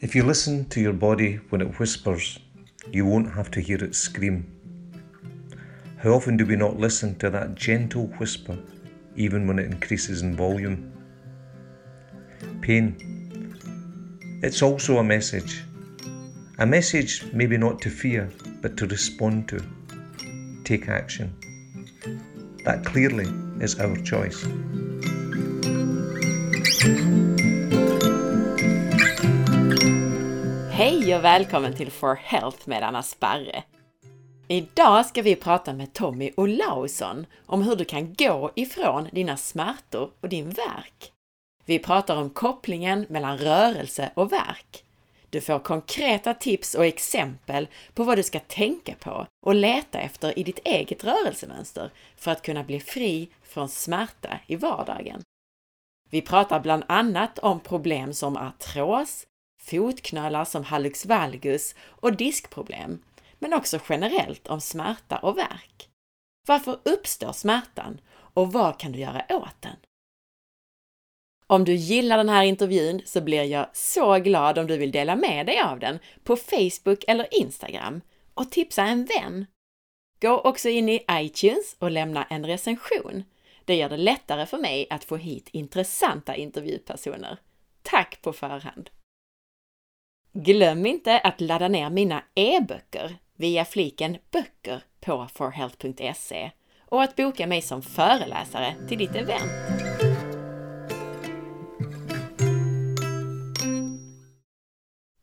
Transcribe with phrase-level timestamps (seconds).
[0.00, 2.38] If you listen to your body when it whispers,
[2.92, 4.46] you won't have to hear it scream.
[5.96, 8.56] How often do we not listen to that gentle whisper,
[9.16, 10.92] even when it increases in volume?
[12.60, 13.58] Pain.
[14.40, 15.64] It's also a message.
[16.60, 18.30] A message maybe not to fear,
[18.62, 19.60] but to respond to.
[20.62, 21.34] Take action.
[22.64, 23.26] That clearly
[23.60, 24.46] is our choice.
[31.08, 33.62] Hej och välkommen till For Health med Anna Sparre!
[34.48, 40.10] Idag ska vi prata med Tommy Olausson om hur du kan gå ifrån dina smärtor
[40.20, 41.12] och din värk.
[41.64, 44.84] Vi pratar om kopplingen mellan rörelse och värk.
[45.30, 50.38] Du får konkreta tips och exempel på vad du ska tänka på och leta efter
[50.38, 55.22] i ditt eget rörelsemönster för att kunna bli fri från smärta i vardagen.
[56.10, 59.26] Vi pratar bland annat om problem som artros,
[59.70, 63.02] fotknölar som hallux valgus och diskproblem,
[63.38, 65.88] men också generellt om smärta och värk.
[66.46, 69.76] Varför uppstår smärtan och vad kan du göra åt den?
[71.46, 75.16] Om du gillar den här intervjun så blir jag så glad om du vill dela
[75.16, 78.00] med dig av den på Facebook eller Instagram
[78.34, 79.46] och tipsa en vän.
[80.20, 83.24] Gå också in i iTunes och lämna en recension.
[83.64, 87.38] Det gör det lättare för mig att få hit intressanta intervjupersoner.
[87.82, 88.90] Tack på förhand!
[90.40, 97.46] Glöm inte att ladda ner mina e-böcker via fliken Böcker på forhealth.se och att boka
[97.46, 99.52] mig som föreläsare till ditt event.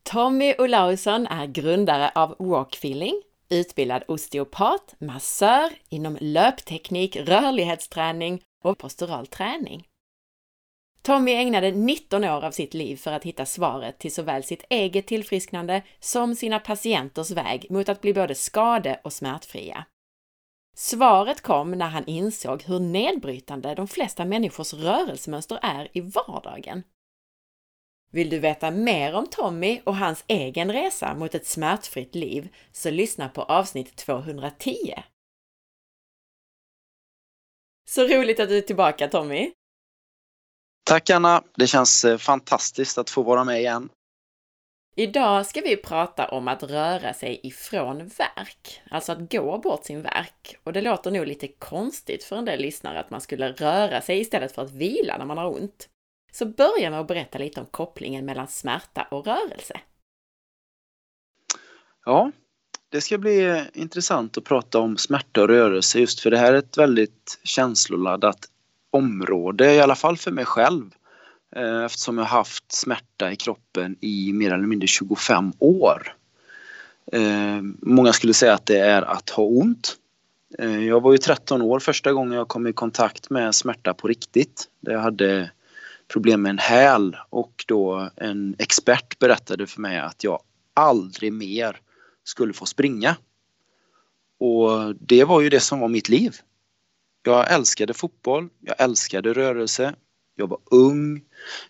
[0.02, 9.86] Tommy Olausson är grundare av Walkfeeling, utbildad osteopat, massör inom löpteknik, rörlighetsträning och postural träning.
[11.06, 15.06] Tommy ägnade 19 år av sitt liv för att hitta svaret till såväl sitt eget
[15.06, 19.84] tillfrisknande som sina patienters väg mot att bli både skade och smärtfria.
[20.76, 26.82] Svaret kom när han insåg hur nedbrytande de flesta människors rörelsemönster är i vardagen.
[28.10, 32.90] Vill du veta mer om Tommy och hans egen resa mot ett smärtfritt liv så
[32.90, 35.02] lyssna på avsnitt 210.
[37.88, 39.55] Så roligt att du är tillbaka Tommy!
[40.88, 41.42] Tack Anna!
[41.56, 43.88] Det känns eh, fantastiskt att få vara med igen.
[44.96, 50.02] Idag ska vi prata om att röra sig ifrån verk, alltså att gå bort sin
[50.02, 50.56] verk.
[50.64, 54.20] Och det låter nog lite konstigt för en del lyssnare att man skulle röra sig
[54.20, 55.88] istället för att vila när man har ont.
[56.32, 59.80] Så börja med att berätta lite om kopplingen mellan smärta och rörelse.
[62.04, 62.32] Ja,
[62.88, 66.52] det ska bli eh, intressant att prata om smärta och rörelse just för det här
[66.52, 68.38] är ett väldigt känsloladdat
[68.96, 70.90] område, i alla fall för mig själv.
[71.56, 76.16] Eh, eftersom jag haft smärta i kroppen i mer eller mindre 25 år.
[77.12, 79.96] Eh, många skulle säga att det är att ha ont.
[80.58, 84.08] Eh, jag var ju 13 år första gången jag kom i kontakt med smärta på
[84.08, 84.64] riktigt.
[84.80, 85.50] Jag hade
[86.08, 90.40] problem med en häl och då en expert berättade för mig att jag
[90.74, 91.76] aldrig mer
[92.24, 93.16] skulle få springa.
[94.38, 96.36] Och det var ju det som var mitt liv.
[97.26, 99.94] Jag älskade fotboll, jag älskade rörelse,
[100.36, 101.22] jag var ung,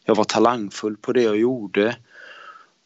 [0.04, 1.96] jag var talangfull på det jag gjorde.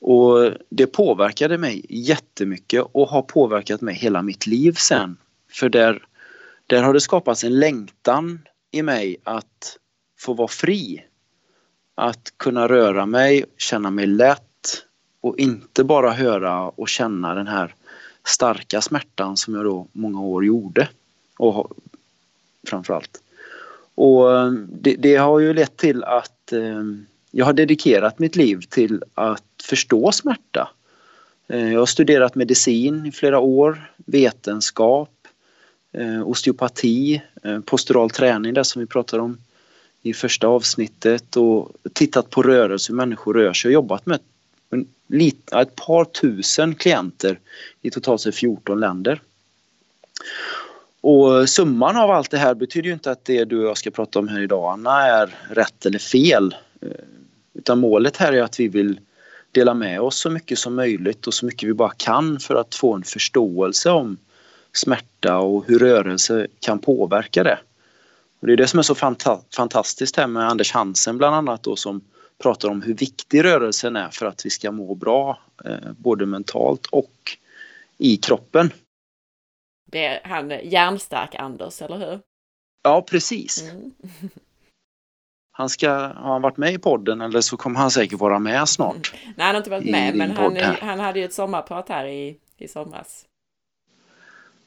[0.01, 5.17] Och det påverkade mig jättemycket och har påverkat mig hela mitt liv sen.
[5.53, 6.07] För där,
[6.67, 9.79] där har det skapats en längtan i mig att
[10.19, 11.05] få vara fri.
[11.95, 14.85] Att kunna röra mig, känna mig lätt
[15.21, 17.75] och inte bara höra och känna den här
[18.25, 20.89] starka smärtan som jag då många år gjorde
[21.39, 21.73] och
[22.67, 23.21] framförallt.
[23.95, 26.83] Och eh, det, det, har ju lett till att eh,
[27.31, 30.71] jag har dedikerat mitt liv till att förstå smärta.
[31.49, 35.11] Eh, jag har studerat medicin i flera år, vetenskap,
[35.93, 39.39] eh, osteopati, eh, postural träning, det som vi pratade om
[40.03, 44.19] i första avsnittet och tittat på rörelse, hur människor rör sig och jobbat med
[45.53, 47.39] ett par tusen klienter
[47.83, 49.23] i totalt 14 länder.
[51.01, 53.91] Och summan av allt det här betyder ju inte att det du och jag ska
[53.91, 56.55] prata om här idag, Anna, är rätt eller fel.
[56.83, 56.89] Eh,
[57.55, 59.01] utan målet här är att vi vill
[59.53, 62.75] dela med oss så mycket som möjligt och så mycket vi bara kan för att
[62.75, 64.17] få en förståelse om
[64.73, 67.59] smärta och hur rörelse kan påverka det.
[68.41, 71.63] Och det är det som är så fanta fantastiskt här med Anders Hansen bland annat
[71.63, 72.01] då som
[72.43, 76.87] pratar om hur viktig rörelsen är för att vi ska må bra eh, både mentalt
[76.87, 77.37] och
[77.99, 78.71] i kroppen.
[79.91, 82.21] Det är han hjärnstark Anders, eller hur?
[82.83, 83.63] Ja, precis.
[83.63, 83.93] Mm.
[85.53, 88.69] Han ska, har han varit med i podden eller så kommer han säkert vara med
[88.69, 89.13] snart.
[89.13, 92.37] Nej, han har inte varit med, men han, han hade ju ett sommarprat här i,
[92.57, 93.27] i somras.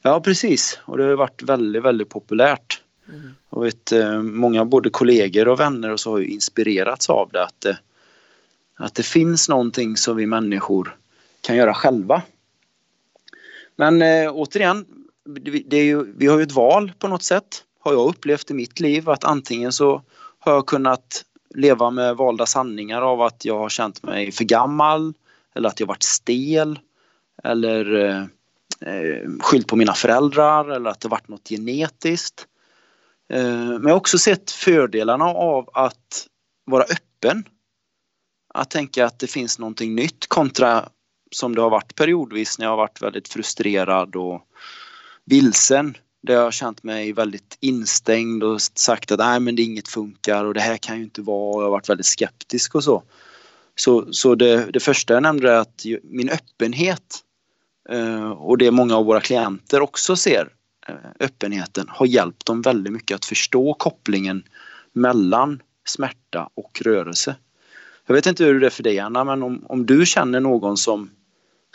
[0.02, 0.80] Ja, precis.
[0.84, 2.82] Och det har varit väldigt, väldigt populärt.
[3.08, 3.34] Mm.
[3.48, 7.42] Och vet, eh, många både kollegor och vänner och så har ju inspirerats av det.
[7.44, 7.78] Att, det.
[8.76, 10.96] att det finns någonting som vi människor
[11.40, 12.22] kan göra själva.
[13.76, 14.86] Men äh, återigen,
[15.24, 17.64] det är ju, vi har ju ett val på något sätt.
[17.80, 20.02] Har jag upplevt i mitt liv att antingen så
[20.38, 21.24] har jag kunnat
[21.54, 25.14] leva med valda sanningar av att jag har känt mig för gammal
[25.54, 26.78] eller att jag varit stel
[27.42, 28.22] eller eh,
[28.90, 32.46] eh skyllt på mina föräldrar eller att det varit något genetiskt.
[33.32, 36.26] Eh, men jag har också sett fördelarna av att
[36.64, 37.44] vara öppen.
[38.54, 40.88] Att tänka att det finns någonting nytt kontra
[41.30, 44.42] som det har varit periodvis när jag har varit väldigt frustrerad och
[45.24, 45.96] vilsen.
[46.22, 50.44] Där jag har känt mig väldigt instängd och sagt att nej men det inget funkar
[50.44, 51.56] och det här kan ju inte vara.
[51.56, 53.02] Jag har varit väldigt skeptisk och så.
[53.76, 57.18] Så, så det, det första jag nämnde är att min öppenhet
[57.88, 60.48] eh, och det många av våra klienter också ser,
[60.88, 64.42] eh, öppenheten, har hjälpt dem väldigt mycket att förstå kopplingen
[64.92, 67.36] mellan smärta och rörelse.
[68.06, 70.76] Jag vet inte hur det är för dig Anna, men om, om du känner någon
[70.76, 71.10] som,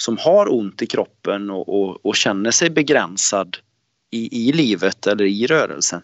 [0.02, 3.58] som har ont i kroppen och, och, och känner sig begränsad
[4.12, 6.02] i, i livet eller i rörelsen.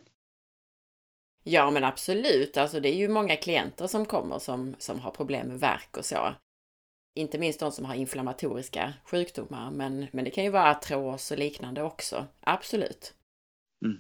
[1.44, 5.48] Ja men absolut, alltså det är ju många klienter som kommer som, som har problem
[5.48, 6.34] med värk och så.
[7.16, 11.38] Inte minst de som har inflammatoriska sjukdomar, men, men det kan ju vara artros och
[11.38, 12.26] liknande också.
[12.40, 13.14] Absolut.
[13.86, 13.98] Mm.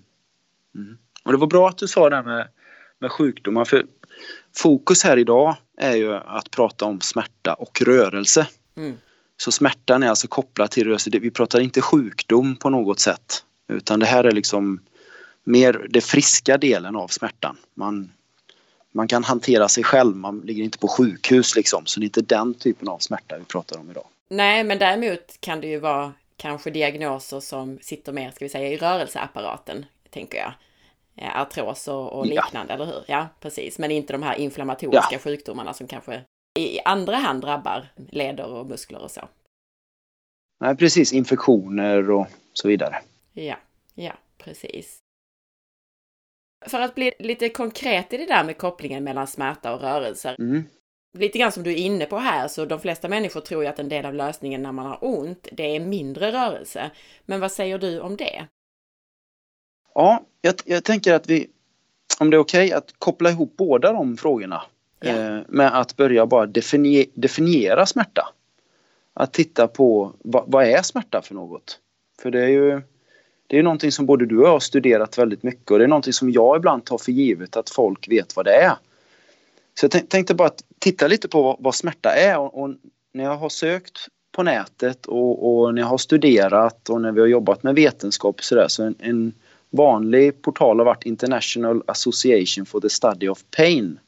[0.75, 0.97] Mm.
[1.23, 2.47] Och det var bra att du sa det med,
[2.99, 3.85] med sjukdomar, för
[4.55, 8.47] fokus här idag är ju att prata om smärta och rörelse.
[8.75, 8.97] Mm.
[9.37, 11.09] Så smärtan är alltså kopplad till rörelse.
[11.13, 13.43] Vi pratar inte sjukdom på något sätt.
[13.67, 14.79] Utan det här är liksom
[15.43, 17.57] mer den friska delen av smärtan.
[17.73, 18.11] Man,
[18.91, 21.85] man kan hantera sig själv, man ligger inte på sjukhus liksom.
[21.85, 24.05] Så det är inte den typen av smärta vi pratar om idag.
[24.29, 28.69] Nej, men däremot kan det ju vara kanske diagnoser som sitter mer, ska vi säga,
[28.69, 30.53] i rörelseapparaten, tänker jag.
[31.35, 32.75] Artros och, och liknande, ja.
[32.75, 33.03] eller hur?
[33.07, 33.79] Ja, precis.
[33.79, 35.19] Men inte de här inflammatoriska ja.
[35.19, 36.21] sjukdomarna som kanske
[36.55, 39.21] i andra hand drabbar leder och muskler och så.
[40.59, 41.13] Nej, precis.
[41.13, 42.95] Infektioner och så vidare.
[43.33, 43.55] Ja,
[43.95, 44.97] ja, precis.
[46.65, 50.35] För att bli lite konkret i det där med kopplingen mellan smärta och rörelser.
[50.39, 50.63] Mm.
[51.17, 53.79] Lite grann som du är inne på här, så de flesta människor tror ju att
[53.79, 56.91] en del av lösningen när man har ont, det är mindre rörelse.
[57.25, 58.47] Men vad säger du om det?
[59.93, 61.47] Ja, jag, jag tänker att vi,
[62.19, 64.63] om det är okej, okay, att koppla ihop båda de frågorna.
[65.05, 65.41] Yeah.
[65.47, 68.29] Med att börja bara definiera, definiera smärta.
[69.13, 71.79] Att titta på vad, vad är smärta för något?
[72.21, 72.81] För det är ju
[73.47, 75.87] det är någonting som både du och jag har studerat väldigt mycket och det är
[75.87, 78.75] någonting som jag ibland tar för givet att folk vet vad det är.
[79.79, 82.69] Så jag tänkte bara titta lite på vad, smärta är och, och,
[83.13, 87.19] när jag har sökt på nätet och, och, när jag har studerat och när vi
[87.19, 89.33] har jobbat med vetenskap och sådär så en, en
[89.69, 93.99] vanlig portal har varit International Association for the Study of Pain.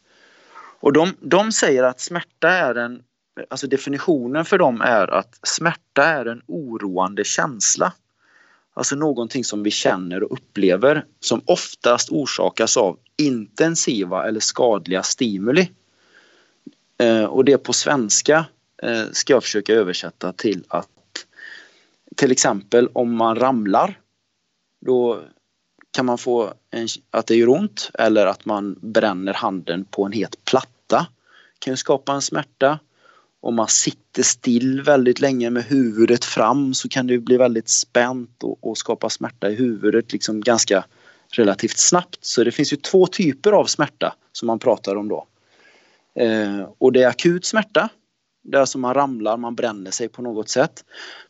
[0.79, 3.01] Och de, de säger att smärta är en,
[3.49, 7.93] alltså definitionen för dem är att smärta är en oroande känsla.
[8.73, 15.71] Alltså någonting som vi känner och upplever som oftast orsakas av intensiva eller skadliga stimuli.
[16.99, 18.45] Eh, och det på svenska
[18.83, 20.87] eh, ska jag försöka översätta till att
[22.15, 23.99] till exempel om man ramlar
[24.85, 25.21] då
[25.97, 30.11] kan man få en, att det gör ont eller att man bränner handen på en
[30.11, 31.07] het platta.
[31.59, 32.79] kan ju skapa en smärta
[33.41, 38.43] om man sitter still väldigt länge med huvudet fram så kan det bli väldigt spänt
[38.43, 40.85] och, och skapa smärta i huvudet liksom ganska
[41.31, 42.25] relativt snabbt.
[42.25, 45.27] Så det finns ju två typer av smärta som man pratar om då.
[46.15, 47.89] Eh, och det är akut smärta.
[48.51, 50.83] Det är man ramlar, man bränner sig på något sätt.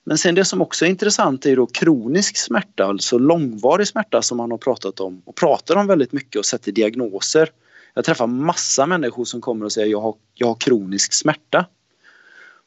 [0.03, 4.37] Men sen det som också är intressant är då kronisk smärta, alltså långvarig smärta som
[4.37, 7.49] man har pratat om och pratar om väldigt mycket och sätter diagnoser.
[7.93, 11.65] Jag träffar massa människor som kommer och säger jag har, jag har kronisk smärta.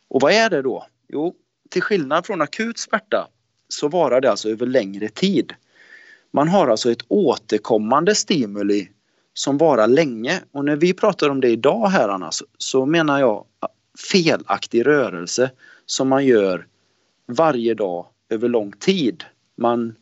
[0.09, 0.87] Och vad är det då?
[1.09, 1.35] Jo,
[1.71, 3.29] till skillnad från akut smärta
[3.69, 5.53] så varar det alltså över längre tid.
[6.33, 8.89] Man har alltså ett återkommande stimuli
[9.35, 13.21] som varar länge och när vi pratar om det idag här Anna så, så menar
[13.21, 13.45] jag
[13.99, 15.51] felaktig rörelse
[15.87, 16.67] som man gör
[17.27, 19.25] varje dag över lång tid.
[19.57, 19.95] Man,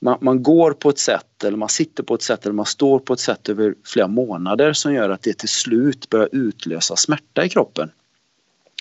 [0.00, 2.98] man, man, går på ett sätt eller man sitter på ett sätt eller man står
[2.98, 7.44] på ett sätt över flera månader som gör att det till slut börjar utlösa smärta
[7.44, 7.90] i kroppen.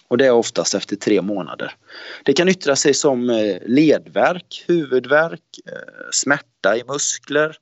[0.08, 1.76] Och det är oftast efter tre månader.
[2.24, 7.56] Det kan yttra sig som eh, ledvärk, huvudvärk, eh, smärta i muskler,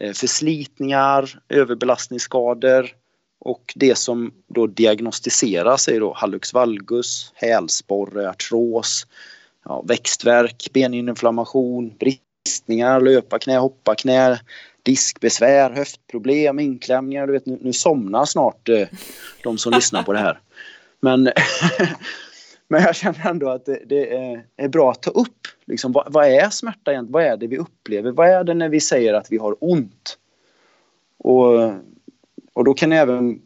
[0.00, 2.90] eh, förslitningar, överbelastningsskador
[3.40, 9.06] och det som då diagnostiseras är då hallux valgus, hälsporre, artros,
[9.64, 14.40] ja, växtverk, beninflammation, bristningar, löparknä, hopparknä,
[14.82, 17.26] diskbesvär, höftproblem, inklämningar.
[17.26, 18.88] Du vet, nu, nu somnar snart eh,
[19.42, 20.40] de som lyssnar på det här.
[21.00, 21.30] Men,
[22.68, 25.46] men jag känner ändå att det, det är, är, bra att ta upp.
[25.64, 27.12] Liksom, vad, vad, är smärta egentligen?
[27.12, 28.10] Vad är det vi upplever?
[28.10, 30.18] Vad är det när vi säger att vi har ont?
[31.18, 31.72] Och,
[32.52, 33.40] och då kan ni även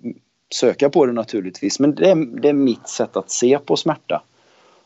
[0.55, 1.81] söka på det naturligtvis.
[1.81, 4.23] Men det är, det är mitt sätt att se på smärta.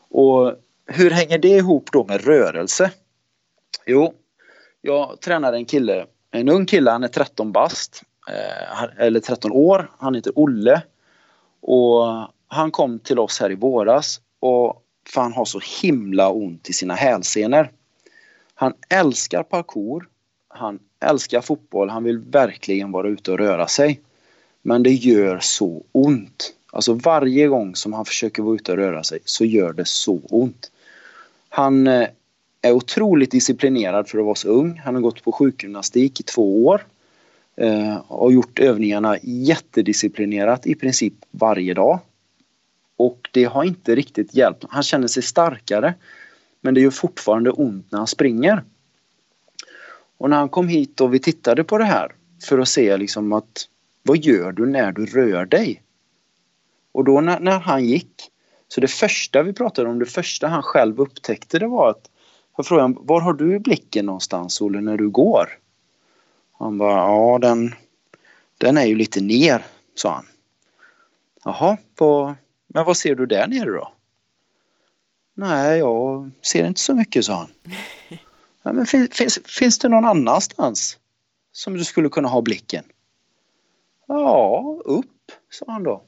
[0.09, 0.53] Och
[0.85, 2.91] hur hänger det ihop då med rörelse?
[3.85, 4.13] Jo,
[4.81, 9.91] jag tränade en kille, en ung kille, han är 13 bast, eh, eller 13 år.
[9.97, 10.81] Han heter Olle.
[11.61, 16.69] Och han kom till oss här i våras och för han har så himla ont
[16.69, 17.71] i sina hälsenor.
[18.55, 20.07] Han älskar parkour,
[20.47, 24.01] han älskar fotboll, han vill verkligen vara ute och röra sig.
[24.61, 26.53] Men det gör så ont.
[26.71, 30.21] Alltså varje gång som han försöker vara ute och röra sig så gör det så
[30.29, 30.71] ont.
[31.49, 32.07] Han eh,
[32.61, 34.81] är otroligt disciplinerad för att vara så ung.
[34.85, 36.85] Han har gått på sjukgymnastik i två år.
[37.55, 41.99] Eh, och gjort övningarna jättedisciplinerat i princip varje dag.
[42.97, 44.65] Och det har inte riktigt hjälpt.
[44.69, 45.93] Han känner sig starkare.
[46.61, 48.63] Men det gör fortfarande ont när han springer.
[50.17, 52.11] Och när han kom hit och vi tittade på det här
[52.43, 53.67] för att se liksom att
[54.09, 55.83] vad gör du när du rör dig?
[56.91, 58.31] Och då när, när han gick,
[58.67, 62.09] så det första vi pratade om, det första han själv upptäckte det var att
[62.57, 65.49] jag frågade var har du blicken någonstans Olle när du går?
[66.59, 67.75] Han bara, ja den,
[68.57, 70.25] den är ju lite ner, sa han.
[71.43, 72.35] Jaha, på,
[72.67, 73.93] men vad ser du där nere då?
[75.33, 77.49] Nej, jag ser inte så mycket, sa han.
[78.63, 80.97] Ja, men finns, finns, finns det någon annanstans
[81.51, 82.83] som du skulle kunna ha blicken?
[84.09, 86.01] Ja, upp, sa han då.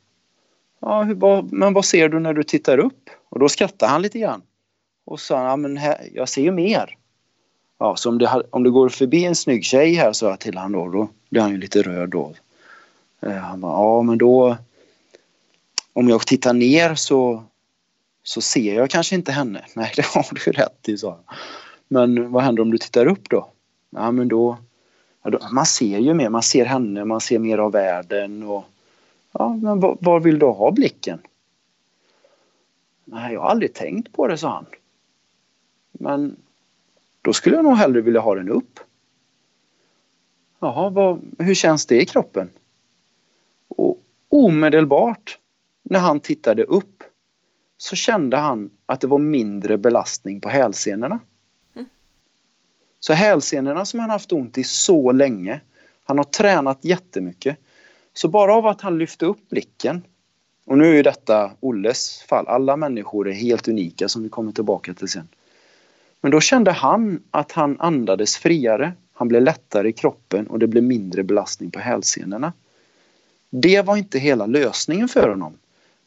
[0.79, 3.09] Ja, hur, men vad ser du när du tittar upp?
[3.29, 4.41] Och då skrattade han lite grann.
[5.05, 6.97] Och sa, ja men här, jag ser ju mer.
[7.77, 10.57] Ja, så om det, om det går förbi en snygg tjej här, sa jag till
[10.57, 12.33] honom då, då blir han ju lite röd då.
[13.21, 14.57] Eh, han bara, ja men då
[15.93, 17.43] om jag tittar ner så,
[18.23, 19.65] så ser jag kanske inte henne.
[19.75, 21.37] Nej, det har du rätt i, sa han.
[21.87, 23.47] Men vad händer om du tittar upp då?
[23.89, 24.57] Ja, men då
[25.51, 28.63] man ser ju mer, man ser henne, man ser mer av världen och
[29.31, 31.19] ja, men var, var vill du ha blicken?
[33.05, 34.65] Nej, jag har aldrig tänkt på det, sa han.
[35.91, 36.35] Men
[37.21, 38.79] då skulle jag nog hellre vilja ha den upp.
[40.59, 42.49] Jaha, vad, hur känns det i kroppen?
[43.67, 43.97] Och
[44.29, 45.39] omedelbart
[45.83, 47.03] när han tittade upp
[47.77, 51.19] så kände han att det var mindre belastning på hälsenorna.
[53.03, 55.61] Så hälsenorna som han haft ont i så länge,
[56.03, 57.57] han har tränat jättemycket.
[58.13, 60.03] Så bara av att han lyfte upp blicken,
[60.65, 64.51] och nu är ju detta Olles fall, alla människor är helt unika som vi kommer
[64.51, 65.27] tillbaka till sen.
[66.21, 70.67] Men då kände han att han andades friare, han blev lättare i kroppen och det
[70.67, 72.53] blev mindre belastning på hälsenorna.
[73.49, 75.57] Det var inte hela lösningen för honom.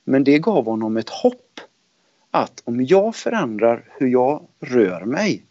[0.05, 1.61] Men det gav honom ett hopp
[2.31, 5.45] att om jag förändrar hur jag rör mig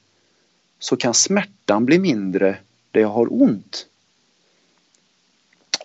[0.84, 2.58] så kan smärtan bli mindre
[2.92, 3.86] där jag har ont.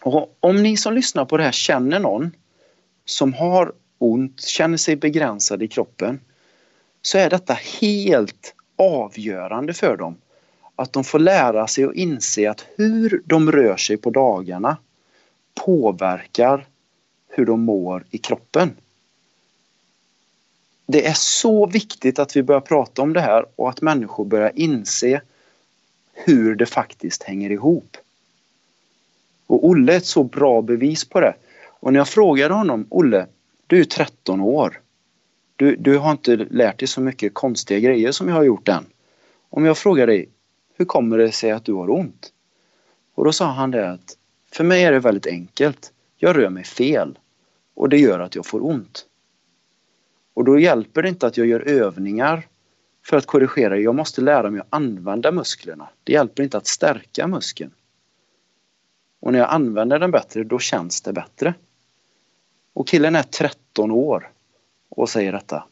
[0.03, 2.31] Och om ni som lyssnar på det här känner någon
[3.05, 6.21] som har ont, känner sig begränsad i kroppen
[7.03, 10.17] så är detta helt avgörande för dem.
[10.77, 14.77] Att de får lära sig och inse att hur de rör sig på dagarna
[15.55, 16.67] påverkar
[17.29, 18.77] hur de mår i kroppen.
[20.91, 24.53] Det är så viktigt att vi börjar prata om det här och att människor börjar
[24.55, 25.21] inse
[26.13, 27.97] hur det faktiskt hänger ihop.
[29.47, 31.35] Och Olle är ett så bra bevis på det.
[31.67, 33.27] Och när jag frågade honom, Olle,
[33.67, 34.81] du är 13 år.
[35.57, 38.85] Du, du har inte lärt dig så mycket konstiga grejer som jag har gjort än.
[39.51, 40.29] Om jag frågar dig,
[40.77, 42.33] hur kommer det sig att du har ont?
[43.15, 44.17] Och då sa han det att,
[44.53, 45.93] för mig är det väldigt enkelt.
[46.17, 47.19] Jag rör mig fel.
[47.75, 49.08] Och det gör att jag får ont.
[50.39, 52.47] Och då hjälper det inte att jag gör övningar
[53.05, 53.79] för att korrigera.
[53.79, 55.89] Jag måste lära mig att använda musklerna.
[56.05, 57.71] Det hjälper inte att stärka muskeln.
[59.21, 61.55] Och när jag använder den bättre, då känns det bättre.
[62.73, 64.31] Och killen är 13 år
[64.89, 65.65] och säger detta.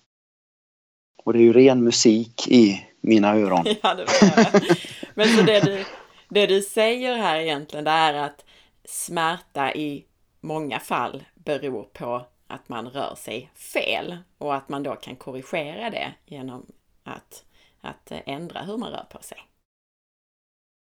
[1.25, 3.64] Och det är ju ren musik i mina öron.
[3.82, 4.76] Ja, det var det.
[5.14, 5.85] Men så det du,
[6.28, 8.44] det du säger här egentligen, det är att
[8.85, 10.04] smärta i
[10.40, 15.91] många fall beror på att man rör sig fel och att man då kan korrigera
[15.91, 16.67] det genom
[17.05, 17.45] att,
[17.81, 19.38] att ändra hur man rör på sig.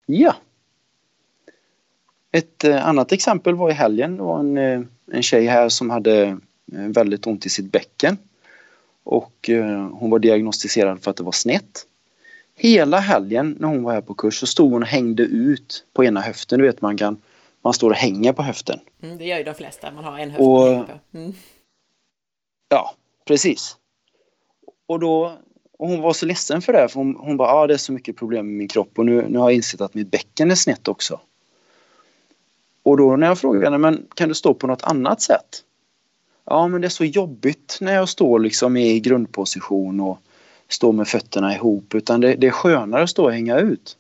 [0.06, 0.36] Ja.
[2.32, 4.18] Ett eh, annat exempel var i helgen.
[4.18, 6.38] Det var en, eh, en tjej här som hade eh,
[6.72, 8.18] väldigt ont i sitt bäcken.
[9.04, 9.50] Och
[9.92, 11.86] hon var diagnostiserad för att det var snett.
[12.56, 16.04] Hela helgen när hon var här på kurs så stod hon och hängde ut på
[16.04, 16.60] ena höften.
[16.60, 17.18] Du vet man kan
[17.62, 18.80] man står och hänger på höften.
[19.04, 21.18] Mm, det gör ju de flesta, man har en höft och, på.
[21.18, 21.34] Mm.
[22.70, 23.78] Ja, precis.
[24.88, 25.38] Och då
[25.82, 27.92] och hon var så ledsen för det, för hon, hon bara, ah, det är så
[27.92, 30.56] mycket problem med min kropp och nu, nu har jag insett att mitt bäcken är
[30.56, 31.20] snett också.
[32.84, 35.64] Och då när jag frågade henne, men kan du stå på något annat sätt?
[36.46, 40.20] Ja, men det är så jobbigt när jag står liksom i grundposition och
[40.68, 43.98] står med fötterna ihop, utan det, det är skönare att stå och hänga ut.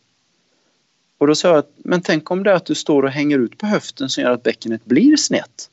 [1.22, 3.58] Och då sa jag, men tänk om det är att du står och hänger ut
[3.58, 5.70] på höften som gör att bäckenet blir snett.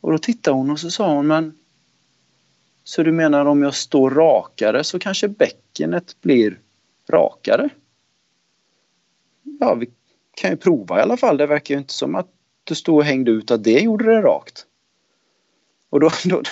[0.00, 1.58] Och då tittade hon och så sa hon, men
[2.84, 6.58] så du menar om jag står rakare så kanske bäckenet blir
[7.08, 7.68] rakare?
[9.60, 9.90] Ja, vi
[10.34, 11.36] kan ju prova i alla fall.
[11.36, 12.28] Det verkar ju inte som att
[12.64, 14.66] du stod och hängde ut att det gjorde det rakt.
[15.90, 16.42] Och då, då,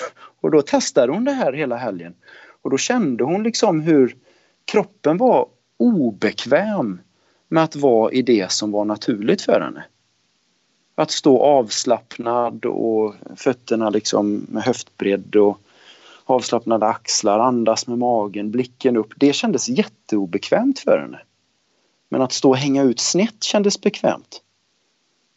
[0.41, 2.15] och då testade hon det här hela helgen.
[2.61, 4.17] Och då kände hon liksom hur
[4.65, 5.49] kroppen var
[5.83, 7.01] obekväm
[7.47, 9.85] med att vara i det som var naturligt för henne.
[10.95, 15.57] Att stå avslappnad och fötterna liksom med höftbredd och
[16.23, 19.13] avslappnade axlar, andas med magen, blicken upp.
[19.15, 21.19] Det kändes jätteobekvämt för henne.
[22.09, 24.41] Men att stå och hänga ut snett kändes bekvämt.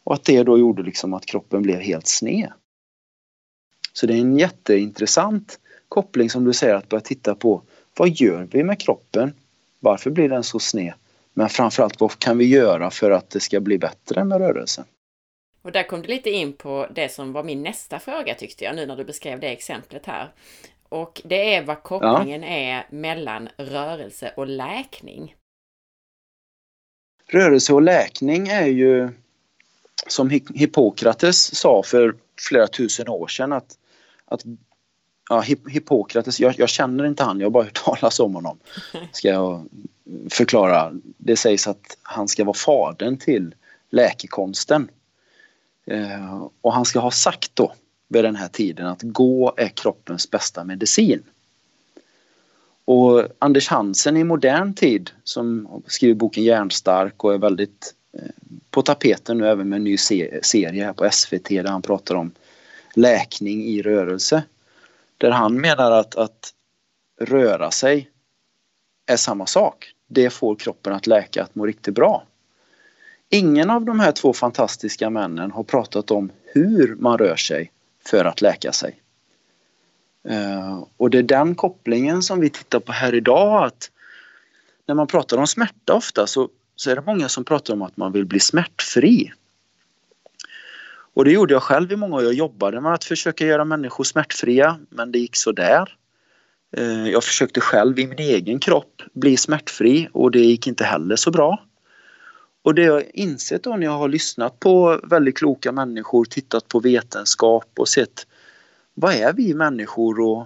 [0.03, 2.51] Och att det då gjorde liksom att kroppen blev helt sned.
[3.93, 7.61] Så det är en jätteintressant koppling som du säger att börja titta på.
[7.97, 9.33] Vad gör vi med kroppen?
[9.79, 10.93] Varför blir den så sned?
[11.33, 14.85] Men framförallt vad kan vi göra för att det ska bli bättre med rörelsen?
[15.61, 18.75] Och där kom du lite in på det som var min nästa fråga tyckte jag
[18.75, 20.31] nu när du beskrev det exemplet här.
[20.89, 22.47] Och det är vad kopplingen ja.
[22.47, 25.35] är mellan rörelse och läkning.
[27.27, 29.09] Rörelse och läkning är ju
[30.07, 32.15] som Hippokrates sa för
[32.49, 33.77] flera tusen år sedan att,
[34.25, 34.43] att
[35.29, 38.57] ja, Hippokrates, jag, jag, känner inte han, jag har bara hört talas om honom.
[39.11, 39.65] Ska jag
[40.29, 40.93] förklara.
[41.17, 43.55] Det sägs att han ska vara fadern till
[43.89, 44.89] läkekonsten.
[45.85, 47.73] Eh, och han ska ha sagt då
[48.07, 51.23] vid den här tiden att gå är kroppens bästa medicin.
[52.85, 58.29] Och Anders Hansen i modern tid som skriver boken Järnstark och är väldigt eh,
[58.71, 62.31] på tapeten nu även med en ny serie här på SVT där han pratar om
[62.95, 64.43] läkning i rörelse.
[65.17, 66.53] Där han menar att, att
[67.19, 68.09] röra sig
[69.05, 69.91] är samma sak.
[70.07, 72.23] Det får kroppen att läka, att må riktigt bra.
[73.29, 77.71] Ingen av de här två fantastiska männen har pratat om hur man rör sig
[78.05, 79.01] för att läka sig.
[80.29, 83.91] Eh, och det är den kopplingen som vi tittar på här idag att
[84.85, 87.97] när man pratar om smärta ofta så, så är det många som pratar om att
[87.97, 89.31] man vill bli smärtfri.
[91.17, 92.23] Och det gjorde jag själv i många år.
[92.23, 95.97] Jag jobbade med att försöka göra människor smärtfria men det gick så där.
[96.77, 101.15] Eh, jag försökte själv i min egen kropp bli smärtfri och det gick inte heller
[101.15, 101.63] så bra.
[102.63, 106.79] Och det jag insett då när jag har lyssnat på väldigt kloka människor, tittat på
[106.79, 108.27] vetenskap och sett
[108.93, 110.45] vad är vi människor och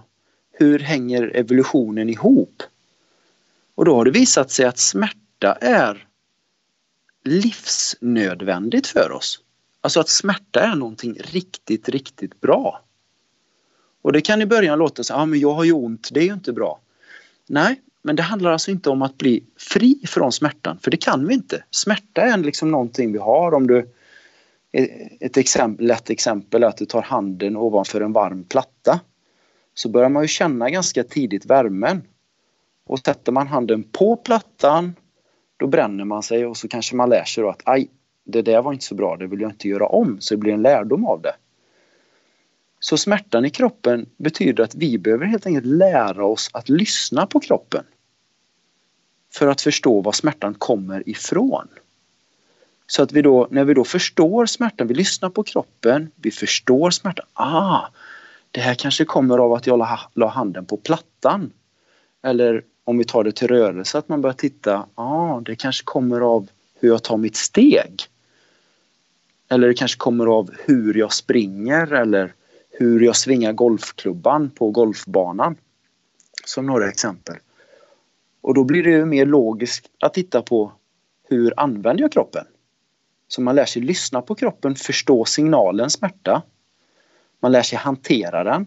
[0.51, 2.63] hur hänger evolutionen ihop?
[3.75, 6.07] Och då har det visat sig att smärta är
[7.23, 9.39] livsnödvändigt för oss.
[9.81, 12.81] Alltså att smärta är någonting riktigt, riktigt bra.
[14.01, 16.19] Och det kan i början låta så, ja ah, men jag har ju ont, det
[16.19, 16.79] är ju inte bra.
[17.47, 21.27] Nej, men det handlar alltså inte om att bli fri från smärtan, för det kan
[21.27, 21.63] vi inte.
[21.71, 23.53] Smärta är liksom någonting vi har.
[23.53, 23.77] Om du,
[24.71, 24.87] eh,
[25.19, 28.99] ett exempel, lätt exempel är att du tar handen ovanför en varm platta.
[29.73, 32.03] Så börjar man ju känna ganska tidigt värmen.
[32.85, 34.95] Och sätter man handen på plattan,
[35.57, 37.89] då bränner man sig och så kanske man lär sig då att aj,
[38.23, 40.21] det där var inte så bra, det vill jag inte göra om.
[40.21, 41.35] Så det blir en lärdom av det.
[42.79, 47.39] Så smärtan i kroppen betyder att vi behöver helt enkelt lära oss att lyssna på
[47.39, 47.83] kroppen.
[49.33, 51.67] För att förstå var smärtan kommer ifrån.
[52.87, 56.89] Så att vi då, när vi då förstår smärtan, vi lyssnar på kroppen, vi förstår
[56.89, 57.25] smärtan.
[57.33, 57.81] Ah,
[58.51, 61.51] det här kanske kommer av att jag la, la handen på plattan.
[62.23, 66.21] Eller om vi tar det till rörelse, att man börjar titta, ah, det kanske kommer
[66.21, 66.47] av
[66.79, 68.03] hur jag tar mitt steg.
[69.51, 72.33] Eller det kanske kommer av hur jag springer eller
[72.69, 75.55] hur jag svingar golfklubban på golfbanan.
[76.45, 77.35] Som några exempel.
[78.41, 80.71] Och då blir det ju mer logiskt att titta på
[81.29, 82.45] hur använder jag kroppen?
[83.27, 86.41] Så man lär sig lyssna på kroppen, förstå signalen smärta.
[87.39, 88.65] Man lär sig hantera den.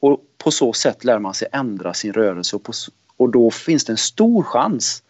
[0.00, 2.72] Och på så sätt lär man sig ändra sin rörelse och, på,
[3.16, 5.02] och då finns det en stor chans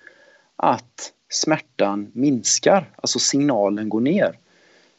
[0.57, 4.39] att smärtan minskar, alltså signalen går ner.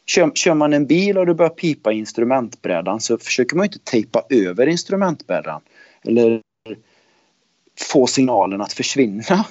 [0.06, 3.80] Kör, kör man en bil och det börjar pipa i instrumentbrädan så försöker man inte
[3.80, 5.62] tejpa över instrumentbrädan
[6.02, 6.42] eller
[7.80, 9.46] få signalen att försvinna.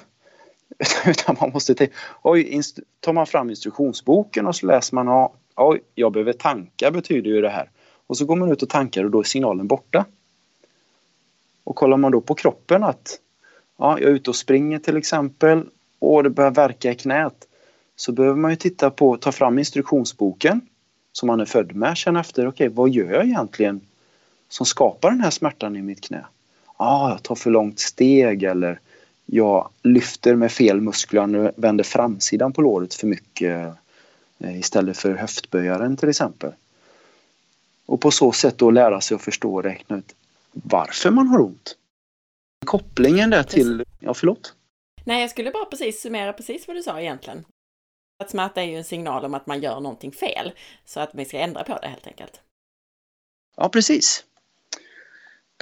[1.06, 1.88] Utan man måste.
[2.22, 2.60] Oj,
[3.00, 7.50] tar man fram instruktionsboken och så läser man oj, jag behöver tanka betyder ju det
[7.50, 7.70] här.
[8.06, 10.04] Och så går man ut och tankar och då är signalen borta.
[11.64, 13.18] Och kollar man då på kroppen att
[13.78, 15.66] ja, jag är ute och springer till exempel
[16.02, 17.48] och det börjar verka i knät
[17.96, 20.60] så behöver man ju titta på, ta fram instruktionsboken
[21.12, 23.80] som man är född med, känna efter, okej okay, vad gör jag egentligen
[24.48, 26.26] som skapar den här smärtan i mitt knä?
[26.76, 28.80] Ah, jag tar för långt steg eller
[29.26, 33.74] jag lyfter med fel muskler och vänder framsidan på låret för mycket
[34.38, 36.52] eh, istället för höftböjaren till exempel.
[37.86, 40.14] Och på så sätt då lära sig att förstå och räkna ut
[40.52, 41.76] varför man har ont.
[42.64, 44.54] Kopplingen där till, ja förlåt?
[45.04, 47.44] Nej, jag skulle bara precis summera precis vad du sa egentligen.
[48.18, 50.52] Att smärta är ju en signal om att man gör någonting fel,
[50.84, 52.40] så att vi ska ändra på det helt enkelt.
[53.56, 54.24] Ja, precis.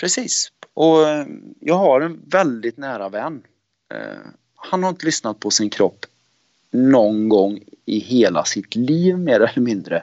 [0.00, 0.52] Precis.
[0.74, 1.26] Och eh,
[1.60, 3.42] jag har en väldigt nära vän.
[3.94, 4.18] Eh,
[4.54, 6.06] han har inte lyssnat på sin kropp
[6.70, 10.02] någon gång i hela sitt liv mer eller mindre.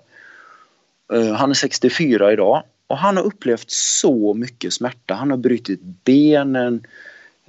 [1.13, 5.13] Eh, han är 64 idag och han har upplevt så mycket smärta.
[5.13, 6.87] Han har brutit benen,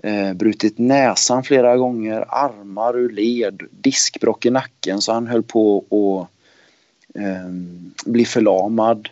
[0.03, 5.79] eh, brutit näsan flera gånger, armar ur led, diskbrock i nacken så han höll på
[5.79, 6.29] att
[7.21, 7.51] eh,
[8.07, 9.09] bli förlamad.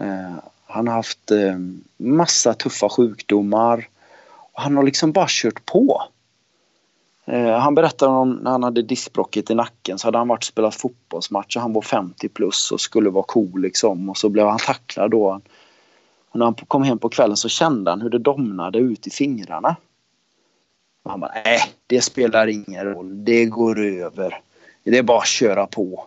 [0.00, 0.34] Eh,
[0.66, 1.58] han har haft eh,
[1.96, 3.88] massa tuffa sjukdomar.
[4.52, 6.02] Och han har liksom bara kört på.
[7.26, 10.44] Eh, han berättade om när han hade diskbrocket i nacken så hade han varit och
[10.44, 14.46] spelat fotbollsmatch och han var 50 plus och skulle vara cool liksom och så blev
[14.46, 15.40] han tacklad då.
[16.30, 19.10] Och när han kom hem på kvällen så kände han hur det domnade ut i
[19.10, 19.76] fingrarna.
[21.08, 23.24] Han bara, nej, det spelar ingen roll.
[23.24, 24.40] Det går över.
[24.84, 26.06] Det är bara att köra på.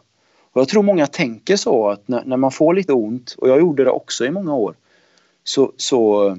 [0.52, 3.60] Och jag tror många tänker så att när, när man får lite ont, och jag
[3.60, 4.76] gjorde det också i många år,
[5.44, 6.36] så, så eh,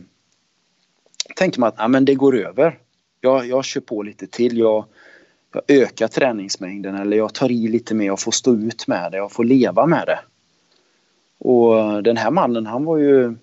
[1.36, 2.78] tänker man att ja, men det går över.
[3.20, 4.58] Jag, jag kör på lite till.
[4.58, 4.84] Jag,
[5.52, 8.06] jag ökar träningsmängden eller jag tar i lite mer.
[8.06, 9.18] Jag får stå ut med det.
[9.18, 10.20] Jag får leva med det.
[11.38, 13.34] Och eh, den här mannen han var ju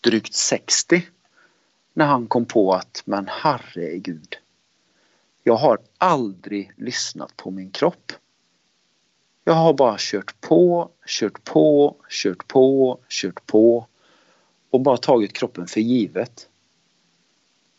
[0.00, 1.02] drygt 60
[1.96, 4.36] när han kom på att men herregud.
[5.42, 8.12] Jag har aldrig lyssnat på min kropp.
[9.44, 13.86] Jag har bara kört på, kört på, kört på, kört på
[14.70, 16.48] och bara tagit kroppen för givet.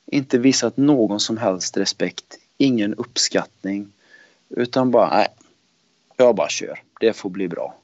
[0.05, 3.93] Inte visat någon som helst respekt, ingen uppskattning
[4.49, 5.27] utan bara nej,
[6.15, 6.83] jag bara kör.
[6.99, 7.75] Det får bli bra.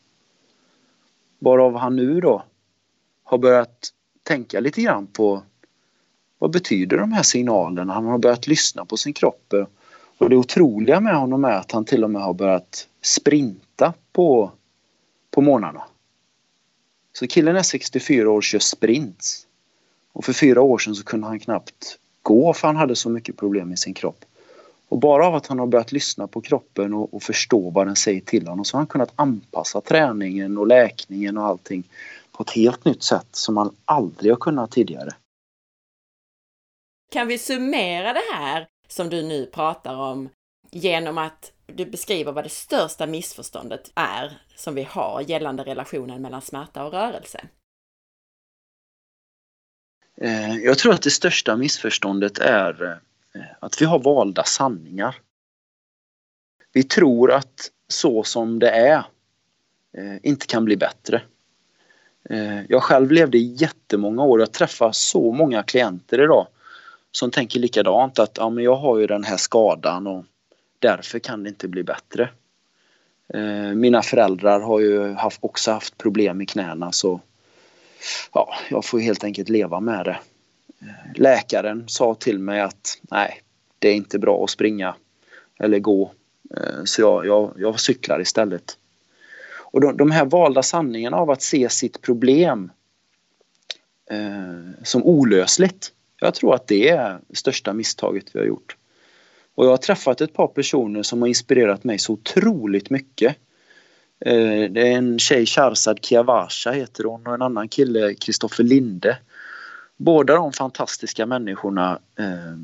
[1.40, 2.44] Varav han nu då
[3.24, 3.94] har börjat
[4.24, 5.44] tänka lite grann på
[6.44, 7.94] vad betyder de här signalerna?
[7.94, 9.54] Han har börjat lyssna på sin kropp.
[10.18, 14.52] Och det otroliga med honom är att han till och med har börjat sprinta på,
[15.32, 15.84] på morgnarna.
[17.14, 19.48] Så killen är 64 år och kör sprints.
[20.14, 23.38] Och för fyra år sedan så kunde han knappt gå för han hade så mycket
[23.38, 24.26] problem med sin kropp.
[24.90, 27.96] Och bara av att han har börjat lyssna på kroppen och, och förstå vad den
[27.96, 31.84] säger till honom så har han kunnat anpassa träningen och läkningen och allting
[32.32, 35.14] på ett helt nytt sätt som han aldrig har kunnat tidigare.
[37.14, 40.30] Kan vi summera det här som du nu pratar om
[40.72, 46.42] genom att du beskriver vad det största missförståndet är som vi har gällande relationen mellan
[46.42, 47.48] smärta och rörelse?
[50.18, 53.00] Eh, jag tror att det största missförståndet är
[53.36, 55.16] eh, att vi har valda sanningar.
[56.72, 59.06] Vi tror att så som det är
[59.98, 61.22] eh, inte kan bli bättre.
[62.68, 64.40] Jag själv levde i jättemånga år.
[64.40, 66.48] Jag träffar så många klienter idag
[67.16, 70.26] som tänker likadant att ja, men jag har ju den här skadan och
[70.80, 72.30] därför kan det inte bli bättre.
[73.34, 77.22] Eh, mina föräldrar har ju haft, också haft problem i knäna så
[78.34, 80.20] ja, jag får helt enkelt leva med det.
[80.82, 83.42] Eh, läkaren sa till mig att nej,
[83.80, 84.96] det är inte bra att springa
[85.60, 86.12] eller gå.
[86.58, 88.78] Eh, så jag, jag, jag cyklar istället.
[89.74, 92.72] Och de, de här valda sanningarna av att se sitt problem
[94.12, 95.93] eh, som olösligt.
[96.24, 98.76] Jag tror att det är det största misstaget vi har gjort.
[99.56, 103.36] Och jag har träffat ett par personer som har inspirerat mig så otroligt mycket.
[104.20, 109.18] Eh, det är en tjej, Sharzad Kiavasha heter hon och en annan kille, Kristoffer Linde.
[109.98, 112.58] Båda de fantastiska människorna eh,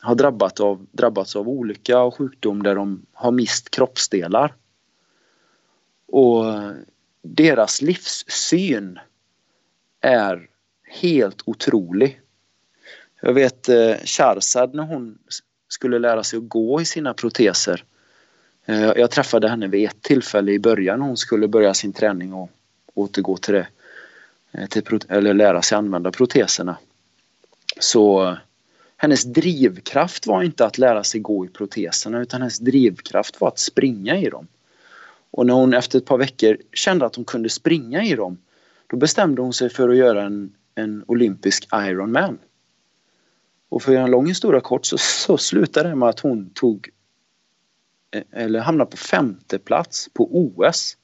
[0.00, 4.54] har drabbat av, drabbats av olycka och sjukdom där de har mist kroppsdelar.
[6.08, 6.44] Och
[7.22, 8.98] deras livssyn
[10.00, 10.48] är
[10.88, 12.20] helt otrolig.
[13.20, 15.18] Jag vet eh, när hon
[15.68, 17.84] skulle lära sig att gå i sina proteser
[18.68, 21.00] Eh, jag träffade henne vid ett tillfälle i början.
[21.00, 22.50] Hon skulle börja sin träning och
[22.94, 23.66] återgå till det.
[24.52, 26.76] Eh, till, eller lära sig använda proteserna.
[27.80, 28.34] Så eh,
[28.96, 33.58] hennes drivkraft var inte att lära sig gå i proteserna utan hennes drivkraft var att
[33.58, 34.46] springa i dem.
[35.30, 38.38] Och när hon efter ett par veckor kände att hon kunde springa i dem
[38.86, 42.38] då bestämde hon sig för att göra en, en olympisk Ironman.
[43.68, 46.50] Och för att göra en lång historia kort så, så slutade det med att hon
[46.50, 46.88] tog
[48.10, 50.96] eh, eller hamnade på femte plats på OS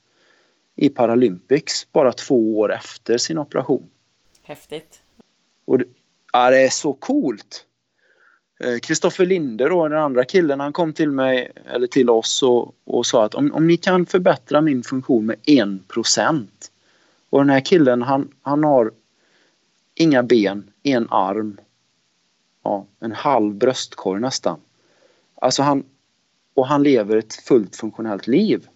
[0.76, 3.90] i Paralympics bara två år efter sin operation.
[4.42, 5.02] Häftigt.
[5.64, 5.84] Och det,
[6.32, 7.66] ja, det är så coolt.
[8.82, 12.74] Kristoffer eh, Linder då, den andra killen, han kom till mig, eller till oss och,
[12.84, 16.70] och sa att om, om ni kan förbättra min funktion med en procent.
[17.30, 18.92] Och den här killen han, han har
[19.94, 21.58] inga ben, en arm,
[22.64, 24.60] ja, en halv bröstkorg nästan.
[25.34, 25.84] Alltså han,
[26.54, 28.66] och han lever ett fullt funktionellt liv.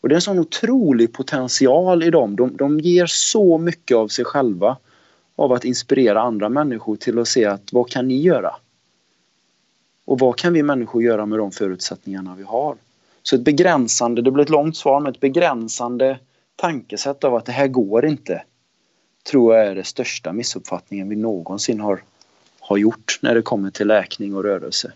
[0.00, 2.36] Och det är en sån otrolig potential i dem.
[2.36, 4.76] De, de ger så mycket av sig själva
[5.36, 8.56] av att inspirera andra människor till att se att vad kan ni göra?
[10.04, 12.76] Och vad kan vi människor göra med de förutsättningarna vi har?
[13.22, 16.18] Så ett begränsande, det blir ett långt svar, men ett begränsande
[16.56, 18.42] tankesätt av att det här går inte
[19.30, 22.02] tror jag är den största missuppfattningen vi någonsin har,
[22.66, 24.92] har gjort när det kommer till läkning och rörelse.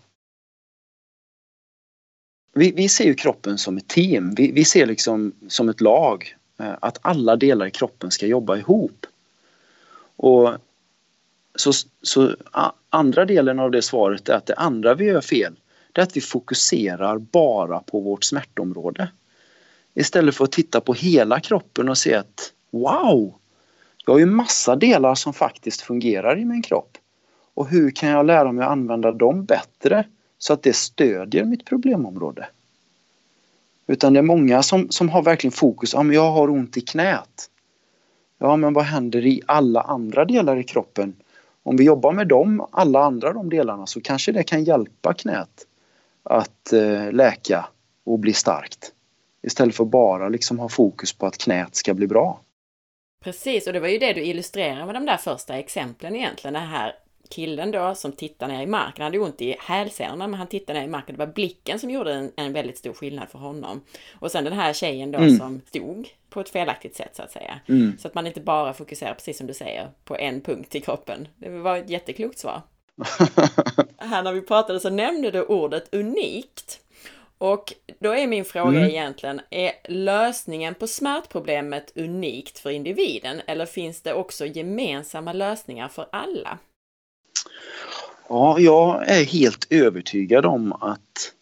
[2.53, 4.35] Vi, vi ser ju kroppen som ett team.
[4.35, 8.57] Vi, vi ser liksom som ett lag eh, att alla delar i kroppen ska jobba
[8.57, 9.07] ihop.
[10.17, 10.53] Och
[11.55, 12.37] så, så
[12.91, 15.57] andra delen av det svaret är att det andra vi gör fel
[15.93, 19.09] det är att vi fokuserar bara på vårt smärtområde.
[19.95, 23.35] Istället för att titta på hela kroppen och se att wow,
[24.07, 26.99] jag har ju massa delar som faktiskt fungerar i min kropp.
[27.61, 30.05] Och hur kan jag lära mig att använda dem bättre
[30.39, 32.49] så att det stödjer mitt problemområde?
[33.87, 36.81] Utan det är många som, som har verkligen fokus, ja men jag har ont i
[36.81, 37.51] knät.
[38.39, 41.17] Ja men vad händer i alla andra delar i kroppen?
[41.63, 45.67] Om vi jobbar med dem, alla andra de delarna så kanske det kan hjälpa knät
[46.23, 47.69] att eh, läka
[48.05, 48.93] och bli starkt.
[49.43, 52.41] Istället för bara liksom ha fokus på att knät ska bli bra.
[53.25, 56.55] Precis, och det var ju det du illustrerade med de där första exemplen egentligen.
[56.55, 56.95] Det här
[57.31, 60.79] killen då som tittar ner i marken, han hade ont i hälsenorna men han tittade
[60.79, 61.17] ner i marken.
[61.17, 63.81] Det var blicken som gjorde en, en väldigt stor skillnad för honom.
[64.15, 65.39] Och sen den här tjejen då mm.
[65.39, 67.61] som stod på ett felaktigt sätt så att säga.
[67.69, 67.99] Mm.
[67.99, 71.29] Så att man inte bara fokuserar, precis som du säger, på en punkt i kroppen.
[71.37, 72.63] Det var ett jätteklokt svar.
[73.99, 76.81] här när vi pratade så nämnde du ordet unikt.
[77.39, 78.91] Och då är min fråga mm.
[78.91, 86.07] egentligen, är lösningen på smärtproblemet unikt för individen eller finns det också gemensamma lösningar för
[86.13, 86.59] alla?
[88.33, 91.35] Ja, jag är helt övertygad om att,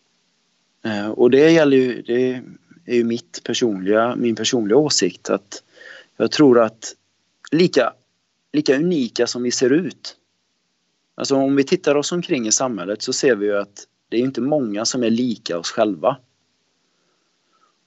[0.85, 2.42] eh, och det gäller ju, det
[2.87, 5.62] är ju mitt personliga, min personliga åsikt att
[6.16, 6.94] jag tror att
[7.53, 7.92] lika,
[8.53, 10.16] lika unika som vi ser ut,
[11.14, 14.20] alltså om vi tittar oss omkring i samhället så ser vi ju att det är
[14.20, 16.16] inte många som är lika oss själva.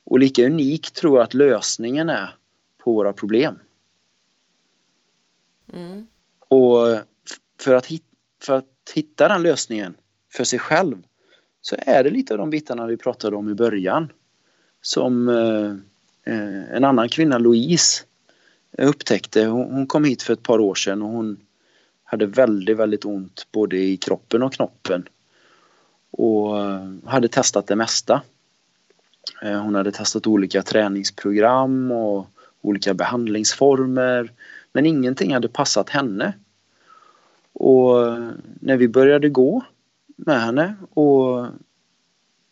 [0.03, 2.35] Och lika unik tror jag att lösningen är
[2.77, 3.59] på våra problem.
[5.73, 6.07] Mm.
[6.39, 6.99] Och
[7.59, 8.03] för att, hit,
[8.43, 9.93] för att hitta den lösningen
[10.33, 10.97] för sig själv
[11.61, 14.11] så är det lite av de bitarna vi pratade om i början.
[14.81, 18.03] Som eh, eh, en annan kvinna, Louise,
[18.77, 19.45] upptäckte.
[19.45, 21.37] Hon, hon kom hit för ett par år sedan och hon
[22.03, 25.07] hade väldigt, väldigt ont både i kroppen och knoppen
[26.11, 28.21] och eh, hade testat det mesta.
[29.41, 32.27] Eh, hon hade testat olika träningsprogram och
[32.61, 34.31] olika behandlingsformer
[34.73, 36.33] men ingenting hade passat henne.
[37.53, 39.63] Och eh, när vi började gå
[40.15, 41.47] med henne och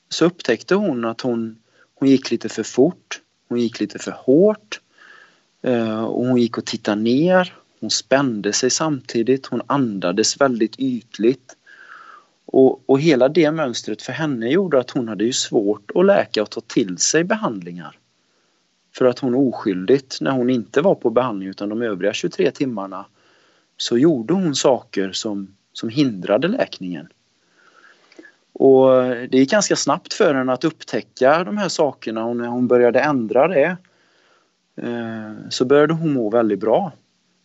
[0.09, 1.57] så upptäckte hon att hon,
[1.95, 4.81] hon gick lite för fort, hon gick lite för hårt
[5.61, 7.53] eh, och hon gick och tittade ner.
[7.79, 11.55] Hon spände sig samtidigt, hon andades väldigt ytligt.
[12.45, 16.41] Och, och hela det mönstret för henne gjorde att hon hade ju svårt att läka
[16.41, 17.97] och ta till sig behandlingar.
[18.95, 23.05] För att hon oskyldigt, när hon inte var på behandling utan de övriga 23 timmarna,
[23.81, 27.07] så gjorde hon saker som, som hindrade läkningen.
[28.53, 32.67] Och det gick ganska snabbt för henne att upptäcka de här sakerna och när hon
[32.67, 33.77] började ändra det
[34.81, 36.91] eh, så började hon må väldigt bra.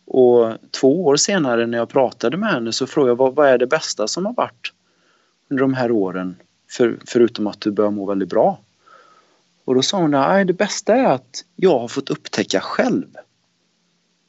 [0.05, 3.57] Och två år senare när jag pratade med henne så frågade jag vad, vad är
[3.57, 4.73] det bästa som har varit
[5.49, 6.35] under de här åren
[6.69, 8.59] för, förutom att du börjar må väldigt bra.
[9.65, 13.07] Och då sa hon att det bästa är att jag har fått upptäcka själv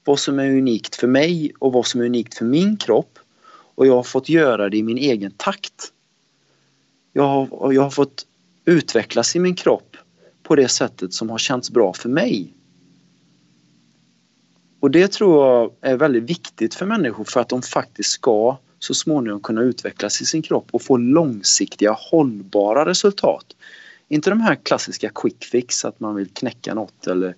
[0.07, 3.19] vad som är unikt för mig och vad som är unikt för min kropp
[3.75, 5.93] och jag har fått göra det i min egen takt.
[7.13, 8.27] Jag har, jag har fått
[8.65, 9.97] utvecklas i min kropp
[10.43, 12.53] på det sättet som har känts bra för mig.
[14.81, 18.95] Och det tror jag är väldigt viktigt för människor för att de faktiskt ska så
[18.95, 23.57] småningom kunna utvecklas i sin kropp och få långsiktiga hållbara resultat.
[24.09, 27.35] Inte de här klassiska quick fix, att man vill knäcka något eller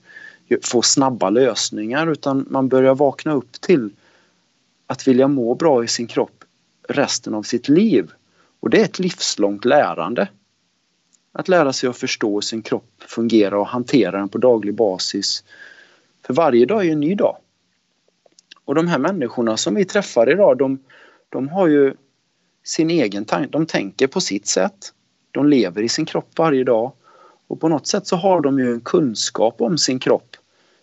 [0.63, 3.91] få snabba lösningar utan man börjar vakna upp till
[4.87, 6.45] att vilja må bra i sin kropp
[6.89, 8.11] resten av sitt liv.
[8.61, 10.29] Och det är ett livslångt lärande.
[11.33, 15.45] Att lära sig att förstå hur sin kropp fungerar och hantera den på daglig basis.
[16.27, 17.37] För varje dag är en ny dag.
[18.65, 20.79] Och de här människorna som vi träffar idag, de,
[21.29, 21.95] de har ju
[22.65, 23.51] sin egen tanke.
[23.51, 24.93] De tänker på sitt sätt.
[25.31, 26.93] De lever i sin kropp varje dag.
[27.49, 30.37] Och på något sätt så har de ju en kunskap om sin kropp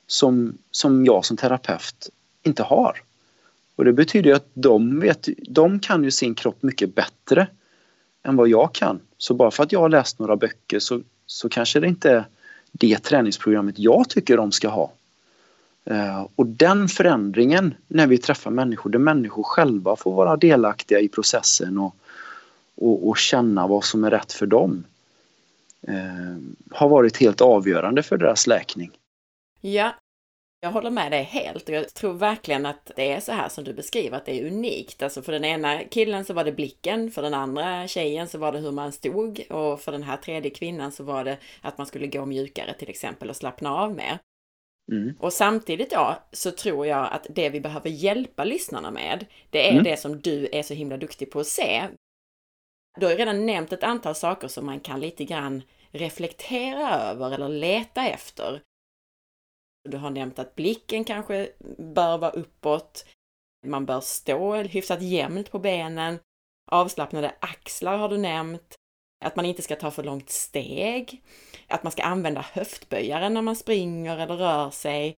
[0.07, 2.09] som, som jag som terapeut
[2.43, 3.01] inte har.
[3.75, 7.47] Och det betyder att de, vet, de kan ju sin kropp mycket bättre
[8.23, 8.99] än vad jag kan.
[9.17, 12.25] Så bara för att jag har läst några böcker så, så kanske det inte är
[12.71, 14.91] det träningsprogrammet jag tycker de ska ha.
[15.85, 21.07] Eh, och den förändringen när vi träffar människor, där människor själva får vara delaktiga i
[21.07, 21.95] processen och,
[22.75, 24.83] och, och känna vad som är rätt för dem,
[26.71, 28.91] har varit helt avgörande för deras läkning.
[29.61, 29.93] Ja,
[30.59, 33.63] jag håller med dig helt och jag tror verkligen att det är så här som
[33.63, 35.03] du beskriver, att det är unikt.
[35.03, 38.51] Alltså för den ena killen så var det blicken, för den andra tjejen så var
[38.51, 41.87] det hur man stod och för den här tredje kvinnan så var det att man
[41.87, 44.19] skulle gå mjukare till exempel och slappna av mer.
[44.91, 45.15] Mm.
[45.19, 49.71] Och samtidigt då så tror jag att det vi behöver hjälpa lyssnarna med, det är
[49.71, 49.83] mm.
[49.83, 51.83] det som du är så himla duktig på att se.
[52.99, 55.63] Du har ju redan nämnt ett antal saker som man kan lite grann
[55.95, 58.61] reflektera över eller leta efter.
[59.89, 63.05] Du har nämnt att blicken kanske bör vara uppåt.
[63.67, 66.19] Man bör stå hyfsat jämnt på benen.
[66.71, 68.75] Avslappnade axlar har du nämnt.
[69.25, 71.23] Att man inte ska ta för långt steg.
[71.67, 75.15] Att man ska använda höftböjaren när man springer eller rör sig.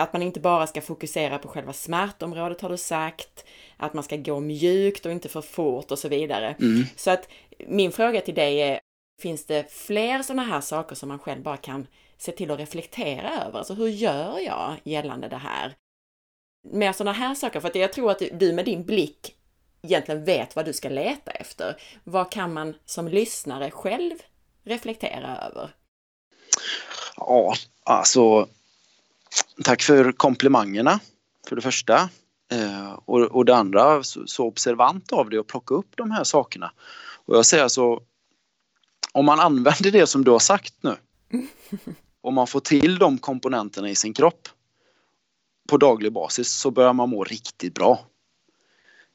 [0.00, 3.44] Att man inte bara ska fokusera på själva smärtområdet har du sagt.
[3.76, 6.56] Att man ska gå mjukt och inte för fort och så vidare.
[6.60, 6.84] Mm.
[6.96, 7.28] Så att
[7.66, 8.80] min fråga till dig är,
[9.20, 11.86] finns det fler sådana här saker som man själv bara kan
[12.18, 13.58] se till att reflektera över.
[13.58, 15.74] Alltså hur gör jag gällande det här?
[16.72, 19.36] Mer sådana här saker, för att jag tror att du med din blick
[19.82, 21.76] egentligen vet vad du ska leta efter.
[22.04, 24.14] Vad kan man som lyssnare själv
[24.64, 25.74] reflektera över?
[27.16, 28.48] Ja, alltså
[29.64, 31.00] tack för komplimangerna
[31.48, 32.08] för det första.
[32.52, 36.24] Eh, och, och det andra, så, så observant av dig att plocka upp de här
[36.24, 36.72] sakerna.
[37.26, 38.00] Och jag säger alltså,
[39.14, 40.96] om man använder det som du har sagt nu
[42.20, 44.48] om man får till de komponenterna i sin kropp
[45.68, 48.06] på daglig basis så börjar man må riktigt bra.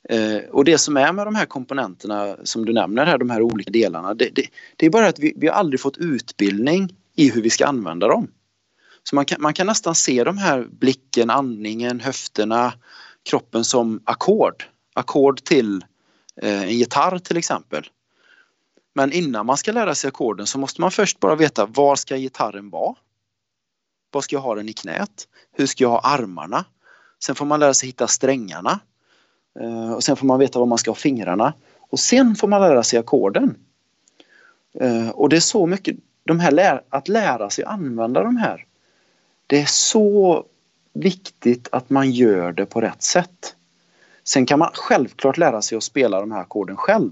[0.10, 3.42] Eh, och det som är med de här komponenterna som du nämner här, de här
[3.42, 7.32] olika delarna, det, det, det är bara att vi, vi har aldrig fått utbildning i
[7.32, 8.28] hur vi ska använda dem.
[9.04, 12.74] Så man kan, man kan nästan se de här blicken, andningen, höfterna,
[13.30, 14.64] kroppen som ackord.
[14.94, 15.86] Ackord till
[16.42, 17.88] eh, en gitarr till exempel.
[19.00, 22.18] Men innan man ska lära sig ackorden så måste man först bara veta var ska
[22.18, 22.96] gitarren vara?
[24.12, 25.28] Var ska jag ha den i knät?
[25.52, 26.66] Hur ska jag ha armarna?
[27.24, 28.80] Sen får man lära sig hitta strängarna.
[29.60, 31.54] Eh, och sen får man veta var man ska ha fingrarna.
[31.80, 33.56] Och sen får man lära sig ackorden.
[34.80, 38.66] Eh, och det är så mycket, de här att lära sig använda de här.
[39.48, 40.46] Det är så
[40.94, 43.56] viktigt att man gör det på rätt sätt.
[44.24, 47.12] Sen kan man självklart lära sig att spela de här ackorden själv.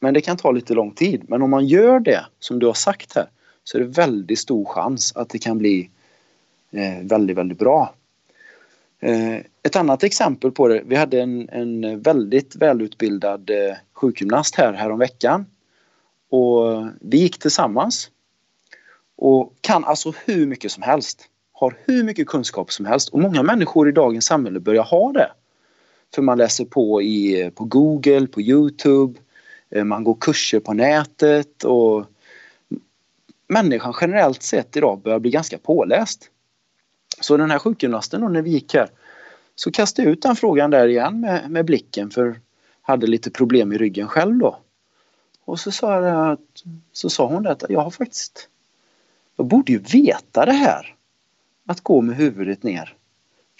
[0.00, 1.24] Men det kan ta lite lång tid.
[1.28, 3.26] Men om man gör det som du har sagt här
[3.64, 5.90] så är det väldigt stor chans att det kan bli
[6.70, 7.94] eh, väldigt, väldigt bra.
[9.00, 14.72] Eh, ett annat exempel på det, vi hade en, en väldigt välutbildad eh, sjukgymnast här
[14.72, 15.46] häromveckan.
[16.30, 18.10] Och vi gick tillsammans
[19.16, 21.28] och kan alltså hur mycket som helst.
[21.52, 25.30] Har hur mycket kunskap som helst och många människor i dagens samhälle börjar ha det.
[26.14, 29.20] För man läser på i, på Google, på Youtube,
[29.70, 32.04] Eh, man går kurser på nätet och
[33.48, 36.30] människan generellt sett idag börjar bli ganska påläst.
[37.20, 38.88] Så den här sjukgymnasten då när vi gick här
[39.54, 42.40] så kastade jag ut den frågan där igen med, med blicken för
[42.82, 44.58] hade lite problem i ryggen själv då.
[45.44, 46.62] Och så sa, jag att,
[46.92, 48.48] så sa hon att jag har faktiskt
[49.36, 50.94] jag borde ju veta det här.
[51.66, 52.94] Att gå med huvudet ner.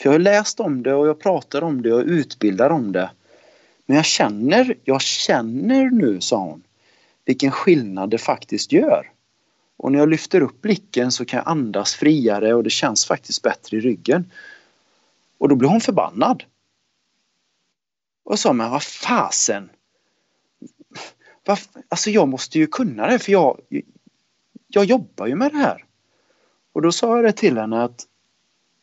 [0.01, 3.11] För jag har läst om det och jag pratar om det och utbildar om det.
[3.87, 6.62] Men jag känner, jag känner nu, sa hon,
[7.24, 9.11] vilken skillnad det faktiskt gör.
[9.76, 13.43] Och när jag lyfter upp blicken så kan jag andas friare och det känns faktiskt
[13.43, 14.32] bättre i ryggen.
[15.39, 16.45] Och då blir hon förbannad.
[18.24, 19.70] Och sa, men vad fasen.
[21.45, 23.61] varför, alltså jag måste ju kunna det för jag,
[24.68, 25.84] jag jobbar ju med det här.
[26.72, 28.07] Och då sa jag det till henne att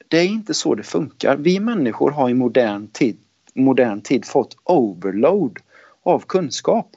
[0.07, 1.37] det är inte så det funkar.
[1.37, 3.17] Vi människor har i modern tid,
[3.53, 5.59] modern tid fått overload
[6.03, 6.89] av kunskap.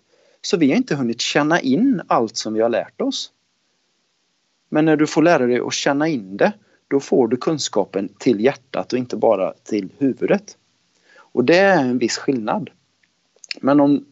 [0.42, 3.32] Så vi har inte hunnit känna in allt som vi har lärt oss.
[4.68, 6.52] Men när du får lära dig att känna in det,
[6.88, 10.57] då får du kunskapen till hjärtat och inte bara till huvudet.
[11.16, 12.70] Och det är en viss skillnad.
[13.61, 14.04] Men om,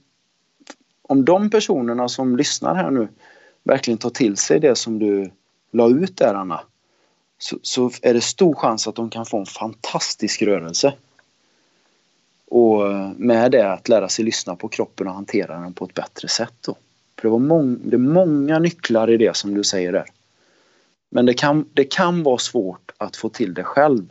[1.03, 3.09] om de personerna som lyssnar här nu
[3.63, 5.31] verkligen tar till sig det som du
[5.71, 6.61] la ut där Anna,
[7.39, 10.95] så, så är det stor chans att de kan få en fantastisk rörelse.
[12.57, 16.29] Och med det att lära sig lyssna på kroppen och hantera den på ett bättre
[16.29, 16.55] sätt.
[16.61, 16.77] Då.
[17.19, 20.07] För det, var mång, det är många nycklar i det som du säger där.
[21.11, 24.09] Men det kan, det kan vara svårt att få till det själv.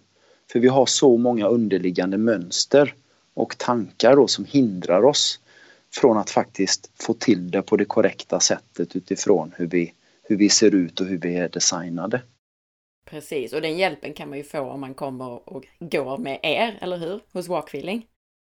[0.52, 2.94] För vi har så många underliggande mönster
[3.34, 5.40] och tankar då som hindrar oss
[5.94, 10.50] från att faktiskt få till det på det korrekta sättet utifrån hur vi, hur vi
[10.50, 12.22] ser ut och hur vi är designade.
[13.06, 16.78] Precis, och den hjälpen kan man ju få om man kommer och går med er,
[16.82, 17.20] eller hur?
[17.32, 18.08] Hos Walkfeeling.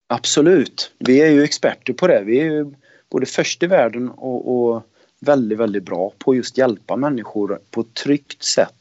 [0.08, 0.91] Absolut.
[0.99, 2.24] Vi är ju experter på det.
[2.26, 2.74] Vi är ju
[3.10, 4.84] både först i världen och, och
[5.20, 8.74] väldigt, väldigt bra på att just hjälpa människor på ett tryggt sätt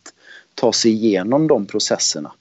[0.55, 2.33] ta sig igenom de processerna.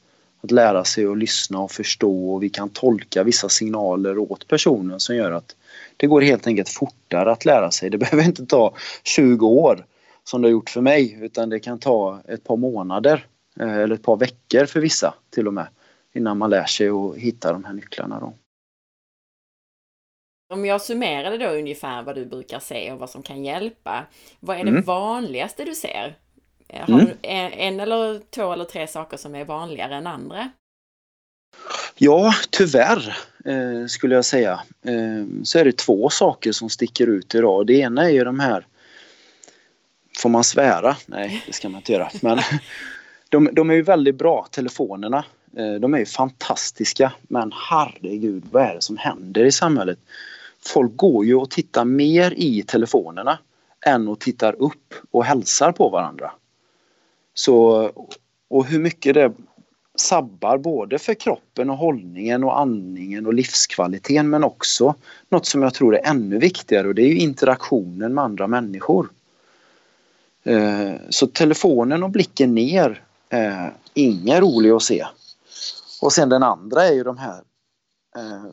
[0.41, 4.99] Att lära sig att lyssna och förstå och vi kan tolka vissa signaler åt personen
[4.99, 5.55] som gör att
[5.97, 7.89] det går helt enkelt fortare att lära sig.
[7.89, 9.85] Det behöver inte ta 20 år
[10.23, 13.25] som det har gjort för mig utan det kan ta ett par månader
[13.59, 15.67] eh, eller ett par veckor för vissa till och med
[16.13, 18.19] innan man lär sig att hitta de här nycklarna.
[18.19, 18.33] Då.
[20.53, 24.05] Om jag summerade då ungefär vad du brukar se och vad som kan hjälpa.
[24.39, 24.83] Vad är det mm.
[24.83, 26.15] vanligaste du ser?
[26.67, 27.05] Eh, har mm.
[27.05, 30.51] du en eller två eller tre saker som är vanligare än andra?
[31.97, 34.63] Ja, tyvärr eh, skulle jag säga.
[34.85, 37.67] Eh, så är det två saker som sticker ut idag.
[37.67, 38.65] Det ena är ju de här
[40.17, 40.95] Får man svära?
[41.05, 42.09] Nej, det ska man inte göra.
[42.21, 42.39] Men
[43.29, 45.23] de, de är ju väldigt bra, telefonerna.
[45.57, 47.11] Eh, de är ju fantastiska.
[47.21, 49.99] Men herregud, vad är det som händer i samhället?
[50.67, 53.39] Folk går ju och tittar mer i telefonerna
[53.85, 56.31] än och tittar upp och hälsar på varandra.
[57.33, 57.91] Så,
[58.47, 59.33] och hur mycket det
[59.95, 64.95] sabbar både för kroppen och hållningen och andningen och livskvaliteten men också
[65.29, 69.09] något som jag tror är ännu viktigare och det är ju interaktionen med andra människor.
[70.43, 75.05] Eh, så telefonen och blicken ner eh, är inget rolig att se.
[76.01, 77.41] Och sen den andra är ju de här
[78.15, 78.43] eh,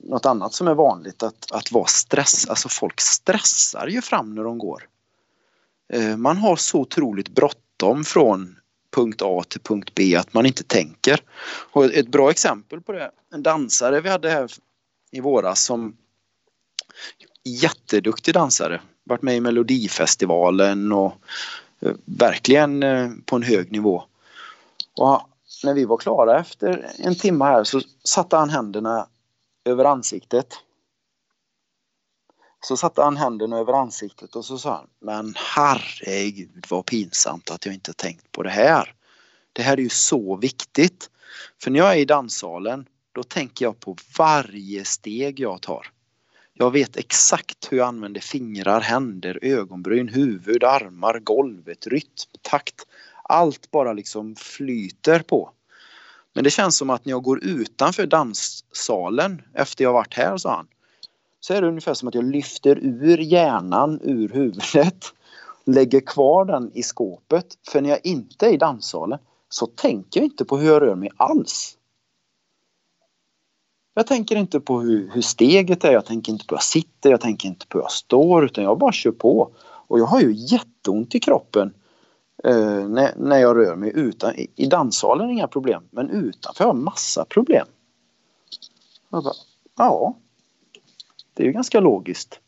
[0.00, 4.44] något annat som är vanligt att, att vara stress, alltså folk stressar ju fram när
[4.44, 4.88] de går.
[5.92, 8.56] Eh, man har så otroligt bråttom från
[8.90, 11.20] punkt A till punkt B att man inte tänker.
[11.72, 14.50] Och ett bra exempel på det, en dansare vi hade här
[15.10, 15.96] i våras som
[17.44, 21.12] jätteduktig dansare, varit med i Melodifestivalen och
[21.80, 24.02] eh, verkligen eh, på en hög nivå.
[24.96, 25.27] Och
[25.64, 29.08] när vi var klara efter en timme här så satte han händerna
[29.64, 30.54] över ansiktet.
[32.60, 37.66] Så satte han händerna över ansiktet och så sa han Men herregud vad pinsamt att
[37.66, 38.94] jag inte tänkt på det här.
[39.52, 41.10] Det här är ju så viktigt.
[41.62, 45.86] För när jag är i danssalen då tänker jag på varje steg jag tar.
[46.54, 52.86] Jag vet exakt hur jag använder fingrar, händer, ögonbryn, huvud, armar, golvet, rytm, takt.
[53.28, 55.50] Allt bara liksom flyter på.
[56.34, 60.56] Men det känns som att när jag går utanför danssalen efter jag varit här, sa
[60.56, 60.66] han,
[61.40, 65.04] så är det ungefär som att jag lyfter ur hjärnan ur huvudet,
[65.64, 67.46] lägger kvar den i skåpet.
[67.68, 69.18] För när jag inte är i danssalen
[69.48, 71.78] så tänker jag inte på hur jag rör mig alls.
[73.94, 77.10] Jag tänker inte på hur, hur steget är, jag tänker inte på hur jag sitter,
[77.10, 79.50] jag tänker inte på hur jag står utan jag bara kör på.
[79.60, 81.74] Och jag har ju jätteont i kroppen
[82.44, 84.34] eh, när, när jag rör mig utan.
[84.34, 87.66] I, I danssalen inga problem men utanför har jag massa problem.
[89.10, 89.34] Jag bara,
[89.76, 90.14] ja,
[91.34, 92.40] det är ju ganska logiskt.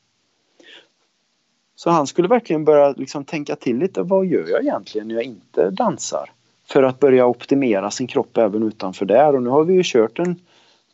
[1.77, 4.03] Så han skulle verkligen börja liksom tänka till lite.
[4.03, 6.31] Vad gör jag egentligen när jag inte dansar?
[6.67, 9.35] För att börja optimera sin kropp även utanför där.
[9.35, 10.41] Och nu har vi ju kört en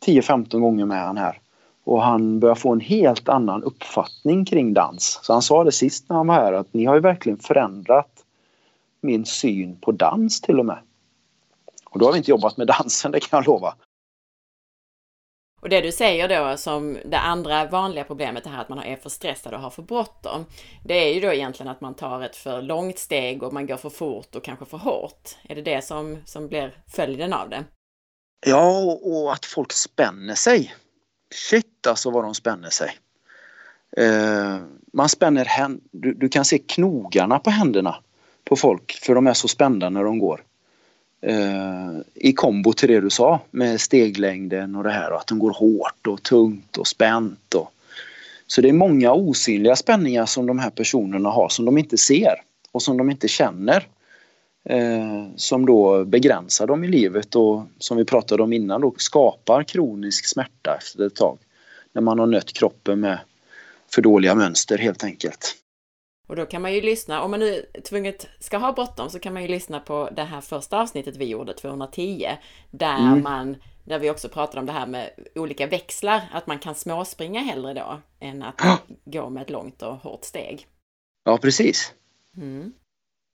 [0.05, 1.39] 10-15 gånger med han här.
[1.83, 5.19] Och han börjar få en helt annan uppfattning kring dans.
[5.23, 8.23] Så han sa det sist när han var här att ni har ju verkligen förändrat
[9.01, 10.79] min syn på dans till och med.
[11.85, 13.75] Och då har vi inte jobbat med dansen, det kan jag lova.
[15.61, 18.95] Och det du säger då som det andra vanliga problemet, det här att man är
[18.95, 20.45] för stressad och har för bråttom.
[20.83, 23.77] Det är ju då egentligen att man tar ett för långt steg och man går
[23.77, 25.37] för fort och kanske för hårt.
[25.49, 27.63] Är det det som, som blir följden av det?
[28.45, 30.75] Ja, och att folk spänner sig.
[31.33, 32.97] Shit alltså vad de spänner sig.
[33.97, 34.57] Eh,
[34.93, 37.95] man spänner hän- du, du kan se knogarna på händerna
[38.47, 40.43] på folk för de är så spända när de går.
[41.21, 45.39] Eh, I kombo till det du sa med steglängden och det här och att de
[45.39, 47.53] går hårt och tungt och spänt.
[47.53, 47.71] Och,
[48.47, 52.33] så det är många osynliga spänningar som de här personerna har som de inte ser
[52.71, 53.87] och som de inte känner.
[54.69, 59.63] Eh, som då begränsar dem i livet och som vi pratade om innan då skapar
[59.63, 61.37] kronisk smärta efter ett tag.
[61.93, 63.19] När man har nött kroppen med
[63.93, 65.55] för dåliga mönster helt enkelt.
[66.27, 69.33] Och då kan man ju lyssna, om man nu tvunget ska ha bråttom så kan
[69.33, 72.27] man ju lyssna på det här första avsnittet vi gjorde, 210,
[72.71, 73.23] där mm.
[73.23, 73.57] man
[73.87, 77.73] där vi också pratade om det här med olika växlar, att man kan småspringa hellre
[77.73, 78.61] då än att
[79.05, 80.67] gå med ett långt och hårt steg.
[81.23, 81.93] Ja, precis.
[82.37, 82.73] Mm.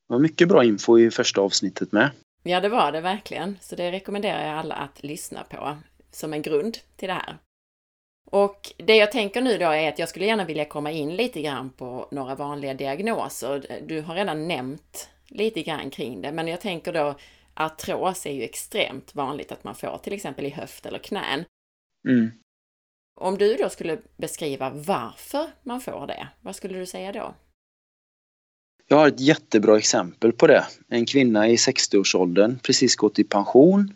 [0.08, 2.12] Det var mycket bra info i första avsnittet med.
[2.44, 3.58] Ja, det var det verkligen.
[3.62, 5.78] Så det rekommenderar jag alla att lyssna på
[6.12, 7.38] som en grund till det här.
[8.32, 11.42] Och det jag tänker nu då är att jag skulle gärna vilja komma in lite
[11.42, 13.82] grann på några vanliga diagnoser.
[13.88, 17.16] Du har redan nämnt lite grann kring det, men jag tänker då
[17.54, 21.46] artros är ju extremt vanligt att man får till exempel i höft eller knän.
[22.10, 22.32] Mm.
[23.20, 27.36] Om du då skulle beskriva varför man får det, vad skulle du säga då?
[28.88, 30.66] Jag har ett jättebra exempel på det.
[30.90, 33.94] En kvinna i 60-årsåldern, precis gått i pension.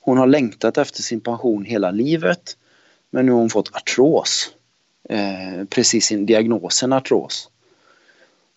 [0.00, 2.56] Hon har längtat efter sin pension hela livet.
[3.10, 4.50] Men nu har hon fått artros.
[5.08, 7.50] Eh, precis sin diagnosen artros.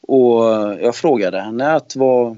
[0.08, 0.44] Och
[0.82, 2.38] jag frågade henne att vad,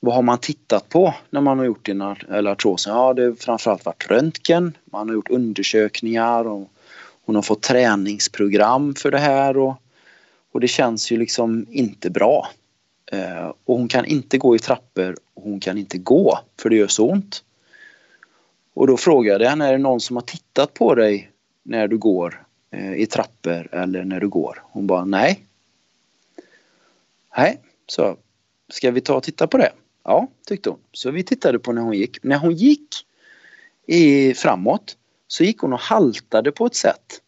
[0.00, 2.94] vad har man tittat på när man har gjort din artrosen?
[2.94, 4.76] Ja, det har framförallt varit röntgen.
[4.84, 6.70] Man har gjort undersökningar och
[7.26, 9.74] hon har fått träningsprogram för det här och,
[10.52, 12.48] och det känns ju liksom inte bra.
[13.12, 16.76] Eh, och hon kan inte gå i trappor och hon kan inte gå för det
[16.76, 17.42] gör så ont.
[18.76, 21.30] Och då frågade jag henne, är det någon som har tittat på dig
[21.62, 24.62] när du går eh, i trappor eller när du går?
[24.62, 25.44] Hon bara, nej.
[27.36, 28.16] Nej, så
[28.68, 29.72] ska vi ta och titta på det?
[30.04, 30.78] Ja, tyckte hon.
[30.92, 32.22] Så vi tittade på när hon gick.
[32.22, 32.94] När hon gick
[33.86, 34.96] i, framåt
[35.28, 37.20] så gick hon och haltade på ett sätt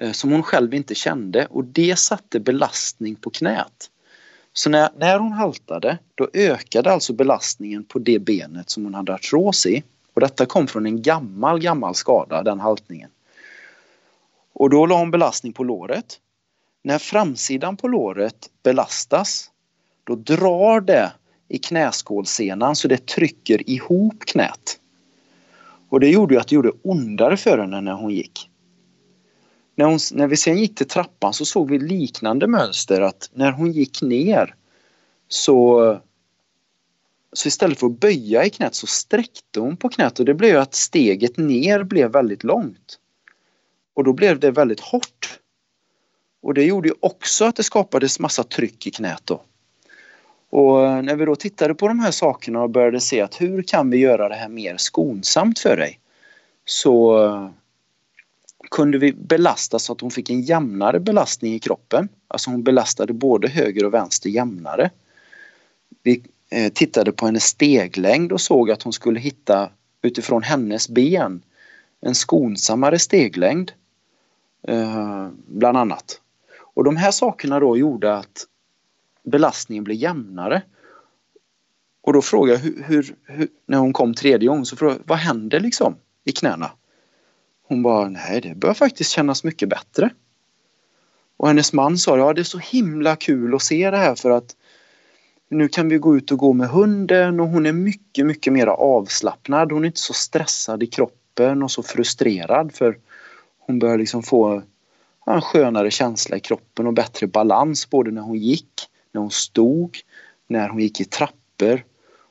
[0.00, 3.90] eh, som hon själv inte kände och det satte belastning på knät.
[4.52, 9.14] Så när, när hon haltade då ökade alltså belastningen på det benet som hon hade
[9.14, 9.82] artros i.
[10.14, 13.10] Och detta kom från en gammal, gammal skada, den haltningen.
[14.52, 16.20] Och då la hon belastning på låret.
[16.82, 19.50] När framsidan på låret belastas
[20.04, 21.12] då drar det
[21.48, 24.80] i knäskålsenan så det trycker ihop knät.
[25.88, 28.50] Och det gjorde ju att det gjorde ondare för henne när hon gick.
[29.76, 33.52] När, hon, när vi sen gick till trappan så såg vi liknande mönster att när
[33.52, 34.54] hon gick ner
[35.28, 35.98] så
[37.36, 40.60] så istället för att böja i knät så sträckte hon på knät och det blev
[40.60, 42.98] att steget ner blev väldigt långt.
[43.94, 45.38] Och då blev det väldigt hårt.
[46.42, 49.42] Och det gjorde ju också att det skapades massa tryck i knät då.
[50.50, 53.62] Och eh, när vi då tittade på de här sakerna och började se att hur
[53.62, 56.00] kan vi göra det här mer skonsamt för dig?
[56.64, 57.50] Så eh,
[58.70, 62.08] kunde vi belasta så att hon fick en jämnare belastning i kroppen.
[62.28, 64.90] Alltså hon belastade både höger och vänster jämnare.
[66.02, 66.22] Vi
[66.54, 69.70] Eh, tittade på hennes steglängd och såg att hon skulle hitta
[70.02, 71.42] utifrån hennes ben
[72.00, 73.72] en skonsammare steglängd.
[74.68, 76.20] Eh, bland annat.
[76.74, 78.46] Och de här sakerna då gjorde att
[79.22, 80.62] belastningen blev jämnare.
[82.02, 85.08] Och då frågade jag hur, hur, hur, när hon kom tredje gången så frågade jag,
[85.08, 86.70] vad händer liksom i knäna?
[87.62, 90.10] Hon bara, nej det börjar faktiskt kännas mycket bättre.
[91.36, 94.30] Och hennes man sa, ja det är så himla kul att se det här för
[94.30, 94.56] att
[95.54, 98.66] nu kan vi gå ut och gå med hunden och hon är mycket, mycket mer
[98.66, 99.72] avslappnad.
[99.72, 102.98] Hon är inte så stressad i kroppen och så frustrerad för
[103.58, 104.62] hon börjar liksom få
[105.26, 109.98] en skönare känsla i kroppen och bättre balans både när hon gick, när hon stod,
[110.46, 111.84] när hon gick i trappor.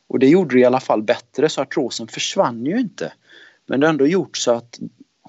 [0.07, 3.13] Och det gjorde det i alla fall bättre så artrosen försvann ju inte.
[3.65, 4.79] Men det har ändå gjort så att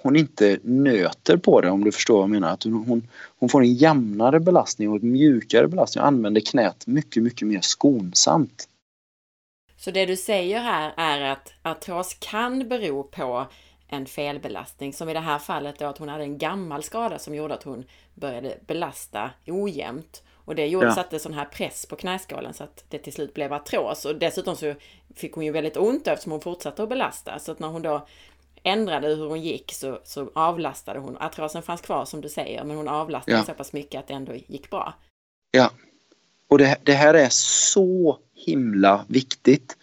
[0.05, 2.53] hon inte nöter på det om du förstår vad jag menar.
[2.53, 7.23] Att hon, hon får en jämnare belastning och ett mjukare belastning och använder knät mycket,
[7.23, 8.69] mycket mer skonsamt.
[9.77, 13.47] Så det du säger här är att artros kan bero på
[13.89, 17.35] en felbelastning, som i det här fallet då att hon hade en gammal skada som
[17.35, 17.85] gjorde att hon
[18.15, 20.23] började belasta ojämnt.
[20.35, 20.95] Och det gjorde, ja.
[20.95, 24.05] satte sån här press på knäskålen så att det till slut blev artros.
[24.05, 24.75] Och dessutom så
[25.15, 27.39] fick hon ju väldigt ont eftersom hon fortsatte att belasta.
[27.39, 28.07] Så att när hon då
[28.65, 31.17] ändrade hur hon gick så, så avlastade hon.
[31.17, 33.45] Artrosen fanns kvar som du säger, men hon avlastade ja.
[33.45, 34.95] så pass mycket att det ändå gick bra.
[35.51, 35.71] Ja.
[36.49, 39.77] Och det, det här är så himla viktigt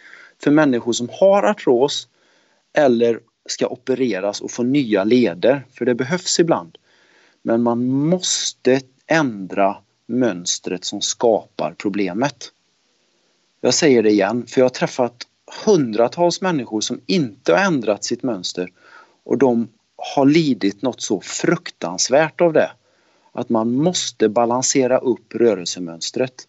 [0.43, 2.07] för människor som har artros
[2.73, 6.77] eller ska opereras och få nya leder, för det behövs ibland.
[7.41, 12.51] Men man måste ändra mönstret som skapar problemet.
[13.61, 15.27] Jag säger det igen, för jag har träffat
[15.65, 18.69] hundratals människor som inte har ändrat sitt mönster
[19.23, 19.67] och de
[20.15, 22.71] har lidit något så fruktansvärt av det.
[23.31, 26.47] Att man måste balansera upp rörelsemönstret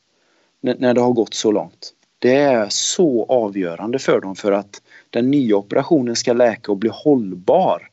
[0.60, 1.92] när det har gått så långt.
[2.18, 6.90] Det är så avgörande för dem för att den nya operationen ska läka och bli
[6.92, 7.90] hållbar.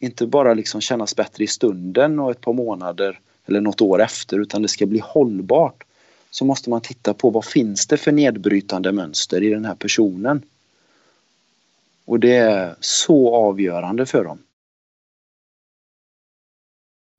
[0.00, 4.38] Inte bara liksom kännas bättre i stunden och ett par månader eller något år efter
[4.38, 5.84] utan det ska bli hållbart.
[6.30, 10.42] Så måste man titta på vad finns det för nedbrytande mönster i den här personen.
[12.04, 14.38] Och det är så avgörande för dem.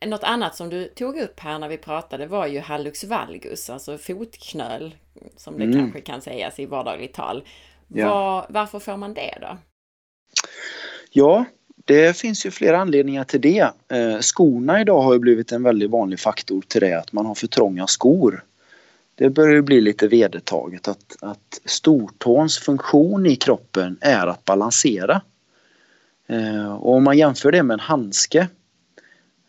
[0.05, 3.97] Något annat som du tog upp här när vi pratade var ju hallux valgus, alltså
[3.97, 4.95] fotknöl,
[5.37, 5.79] som det mm.
[5.79, 7.43] kanske kan sägas i vardagligt tal.
[7.87, 8.09] Ja.
[8.09, 9.57] Var, varför får man det då?
[11.11, 11.45] Ja,
[11.85, 13.71] det finns ju flera anledningar till det.
[13.87, 17.35] Eh, skorna idag har ju blivit en väldigt vanlig faktor till det, att man har
[17.35, 18.43] för trånga skor.
[19.19, 25.21] Det börjar ju bli lite vedertaget att, att stortåns funktion i kroppen är att balansera.
[26.27, 28.47] Eh, och om man jämför det med en handske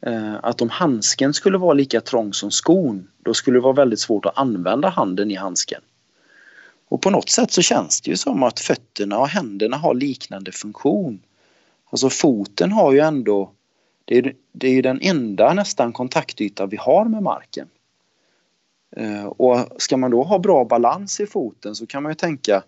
[0.06, 4.00] Eh, att om handsken skulle vara lika trång som skon, då skulle det vara väldigt
[4.00, 5.80] svårt att använda handen i handsken.
[6.88, 10.52] Och på något sätt så känns det ju som att fötterna och händerna har liknande
[10.52, 11.20] funktion.
[11.90, 13.50] Alltså foten har ju ändå,
[14.04, 17.68] det är, det är ju den enda nästan kontaktyta vi har med marken.
[18.96, 22.62] Eh, och ska man då ha bra balans i foten så kan man ju tänka,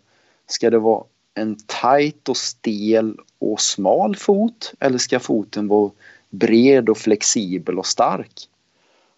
[0.47, 1.05] ska det vara
[1.35, 5.91] en tajt och stel och smal fot eller ska foten vara
[6.31, 8.49] bred och flexibel och stark.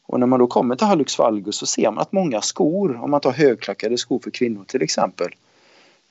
[0.07, 3.11] Och när man då kommer till hallux valgus så ser man att många skor, om
[3.11, 5.29] man tar högklackade skor för kvinnor till exempel,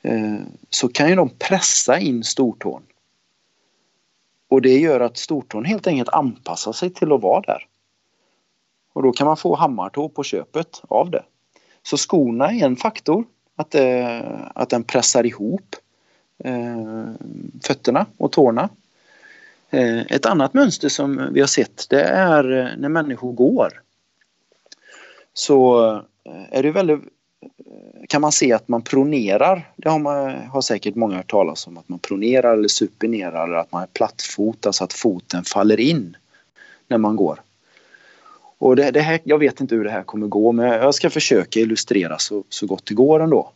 [0.01, 0.35] eh,
[0.69, 2.83] så kan ju de pressa in stortån.
[4.47, 7.67] Och det gör att stortån helt enkelt anpassar sig till att vara där.
[8.93, 11.23] Och då kan man få hammartå på köpet av det.
[11.83, 13.25] Så skorna är en faktor,
[13.55, 14.21] att, eh,
[14.55, 15.75] att den pressar ihop
[16.43, 17.03] eh,
[17.63, 18.69] fötterna och tårna.
[19.69, 23.81] Eh, ett annat mönster som vi har sett det är eh, när människor går.
[25.33, 25.85] Så
[26.25, 29.71] eh, är det väldigt eh, kan man se att man pronerar.
[29.75, 33.57] Det har, man, har säkert många hört talas om att man pronerar eller supinerar eller
[33.57, 36.17] att man är plattfotad så att foten faller in
[36.87, 37.41] när man går.
[38.63, 41.09] Och det, det, här, jag vet inte hur det här kommer gå men jag ska
[41.09, 43.51] försöka illustrera så, så gott det går ändå.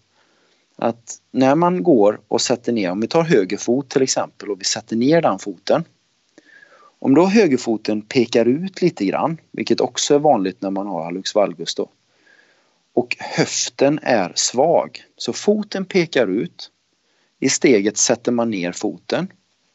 [0.76, 4.60] Att när man går och sätter ner, om vi tar höger fot till exempel och
[4.60, 5.84] vi sätter ner den foten
[7.00, 11.36] om då högerfoten pekar ut lite grann, vilket också är vanligt när man har hallux
[11.36, 11.90] valgus då,
[12.94, 16.72] och höften är svag, så foten pekar ut,
[17.40, 19.28] i steget sätter man ner foten,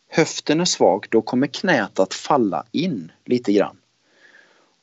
[0.09, 3.77] höften är svag, då kommer knät att falla in lite grann.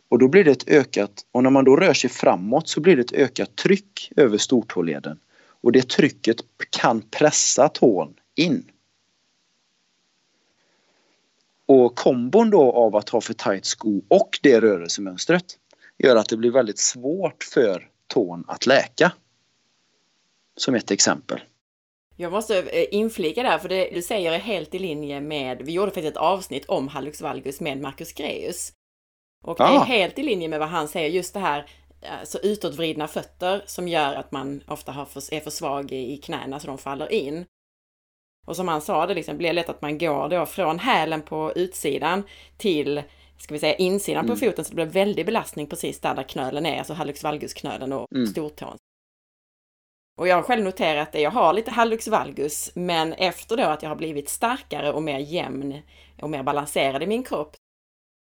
[0.10, 2.95] Och då blir det ett ökat, och när man då rör sig framåt så blir
[2.95, 5.20] det ett ökat tryck över stortåleden.
[5.62, 6.38] Och det trycket
[6.70, 8.72] kan pressa tån in.
[11.66, 15.45] Och kombon då av att ha för tight sko och det rörelsemönstret
[15.97, 19.12] gör att det blir väldigt svårt för tån att läka.
[20.57, 21.39] Som ett exempel.
[22.16, 25.72] Jag måste eh, inflika där, för det du säger är helt i linje med, vi
[25.72, 28.74] gjorde faktiskt ett avsnitt om hallux valgus med Marcus Greus.
[29.44, 31.66] Och det är helt i linje med vad han säger, just det här
[32.02, 36.60] alltså utåtvridna fötter som gör att man ofta har för, är för svag i knäna
[36.60, 37.46] så de faller in.
[38.48, 41.54] Och som han sa, det liksom blir lätt att man går då från hälen på
[41.56, 42.24] utsidan
[42.58, 43.04] till
[43.38, 44.36] ska vi säga insidan mm.
[44.36, 47.94] på foten så det blir väldig belastning precis där, där knölen är, alltså hallux valgus-knölen
[47.94, 48.28] och mm.
[48.28, 48.78] stortån.
[50.18, 53.84] Och jag har själv noterat det, jag har lite hallux valgus, men efter då att
[53.84, 55.82] jag har blivit starkare och mer jämn
[56.22, 57.56] och mer balanserad i min kropp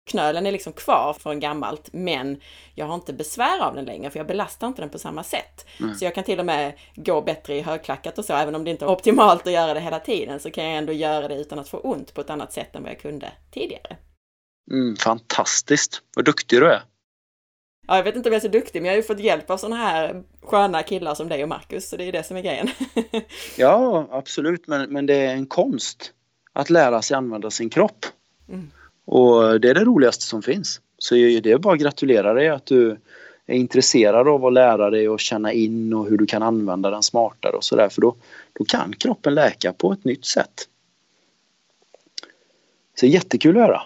[0.06, 2.40] knölen är liksom kvar från gammalt, men
[2.74, 5.66] jag har inte besvär av den längre, för jag belastar inte den på samma sätt.
[5.80, 5.94] Mm.
[5.94, 8.70] Så jag kan till och med gå bättre i högklackat och så, även om det
[8.70, 11.58] inte är optimalt att göra det hela tiden, så kan jag ändå göra det utan
[11.58, 13.96] att få ont på ett annat sätt än vad jag kunde tidigare.
[14.70, 16.02] Mm, fantastiskt!
[16.16, 16.82] Vad duktig du är!
[17.88, 19.50] Ja, jag vet inte om jag är så duktig, men jag har ju fått hjälp
[19.50, 22.42] av sådana här sköna killar som dig och Marcus, så det är det som är
[22.42, 22.68] grejen.
[23.56, 26.12] ja, absolut, men, men det är en konst
[26.52, 28.06] att lära sig använda sin kropp.
[28.48, 28.70] Mm.
[29.06, 30.80] Och det är det roligaste som finns.
[30.98, 32.98] Så det är bara att gratulera dig att du
[33.46, 37.02] är intresserad av att lära dig och känna in och hur du kan använda den
[37.02, 37.88] smartare och sådär.
[37.88, 38.16] För då,
[38.52, 40.68] då kan kroppen läka på ett nytt sätt.
[42.94, 43.82] Så jättekul att höra.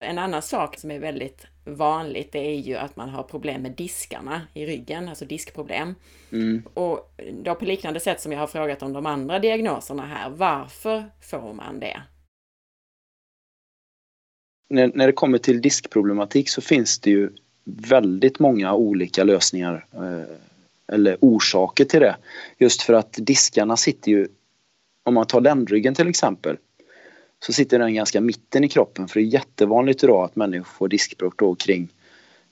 [0.00, 3.72] En annan sak som är väldigt vanligt det är ju att man har problem med
[3.72, 5.94] diskarna i ryggen, alltså diskproblem.
[6.32, 6.62] Mm.
[6.74, 11.10] Och då på liknande sätt som jag har frågat om de andra diagnoserna här, varför
[11.20, 12.02] får man det?
[14.68, 17.30] När, när det kommer till diskproblematik så finns det ju
[17.64, 20.36] väldigt många olika lösningar eh,
[20.92, 22.16] eller orsaker till det.
[22.58, 24.28] Just för att diskarna sitter ju,
[25.02, 26.56] om man tar ländryggen till exempel,
[27.40, 30.88] så sitter den ganska mitten i kroppen för det är jättevanligt idag att människor får
[30.88, 31.88] diskbråck då kring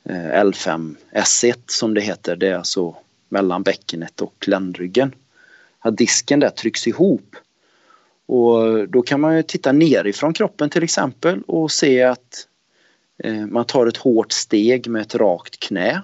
[0.04, 2.36] eh, L5 S1 som det heter.
[2.36, 2.96] Det är alltså
[3.28, 5.14] mellan bäckenet och ländryggen.
[5.78, 7.36] Att disken där trycks ihop.
[8.26, 12.48] Och då kan man ju titta nerifrån kroppen till exempel och se att
[13.18, 16.02] eh, man tar ett hårt steg med ett rakt knä.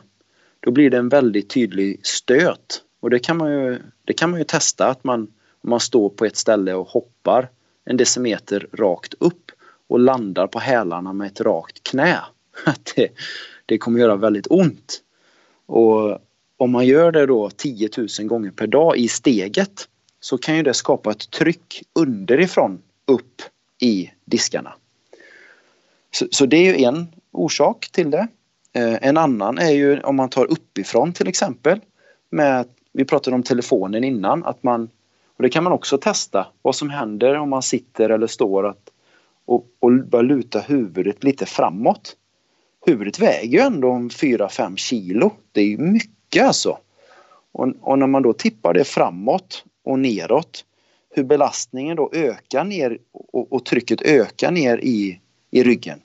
[0.61, 2.83] Då blir det en väldigt tydlig stöt.
[3.01, 5.21] Och det kan man ju, det kan man ju testa att man,
[5.61, 7.49] om man står på ett ställe och hoppar
[7.85, 9.51] en decimeter rakt upp
[9.89, 12.19] och landar på hälarna med ett rakt knä.
[12.97, 13.09] Det,
[13.67, 15.01] det kommer göra väldigt ont.
[15.67, 16.19] Och
[16.57, 19.89] om man gör det då 10 000 gånger per dag i steget
[20.21, 23.43] så kan ju det skapa ett tryck underifrån upp
[23.79, 24.75] i diskarna.
[26.11, 28.29] Så, så det är ju en orsak till det.
[28.73, 31.81] Eh, en annan är ju om man tar uppifrån till exempel.
[32.31, 34.91] Med, vi pratade om telefonen innan, att man,
[35.37, 38.91] och det kan man också testa, vad som händer om man sitter eller står att,
[39.45, 42.17] och, och börjar luta huvudet lite framåt.
[42.87, 45.33] Huvudet väger ju ändå 4-5 kilo.
[45.53, 46.79] Det är ju mycket alltså.
[47.53, 50.65] Och, och, när man då tippar det framåt och neråt,
[51.11, 55.21] hur belastningen då ökar ner och, och trycket ökar ner i,
[55.51, 56.01] i ryggen.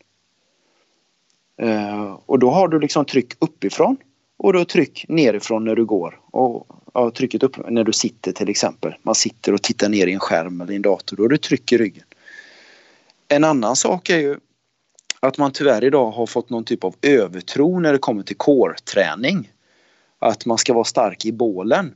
[1.61, 3.97] Uh, och då har du liksom tryck uppifrån
[4.37, 6.19] och då tryck nerifrån när du går.
[6.31, 8.95] Och ja, trycket upp när du sitter till exempel.
[9.01, 11.17] Man sitter och tittar ner i en skärm eller i en dator.
[11.17, 12.03] Då har du tryck i ryggen.
[13.27, 14.37] En annan sak är ju
[15.19, 19.51] att man tyvärr idag har fått någon typ av övertro när det kommer till core-träning.
[20.19, 21.93] Att man ska vara stark i bålen.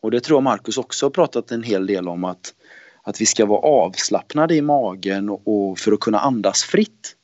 [0.00, 2.54] Och det tror jag Marcus också har pratat en hel del om att,
[3.02, 7.16] att vi ska vara avslappnade i magen och, och för att kunna andas fritt.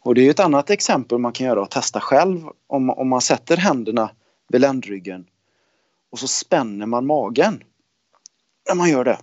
[0.00, 3.20] Och det är ett annat exempel man kan göra och testa själv om, om man
[3.20, 4.10] sätter händerna
[4.48, 5.26] vid ländryggen
[6.10, 7.62] och så spänner man magen.
[8.68, 9.18] När man gör det.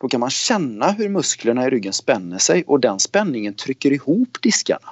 [0.00, 4.38] Då kan man känna hur musklerna i ryggen spänner sig och den spänningen trycker ihop
[4.42, 4.88] diskarna.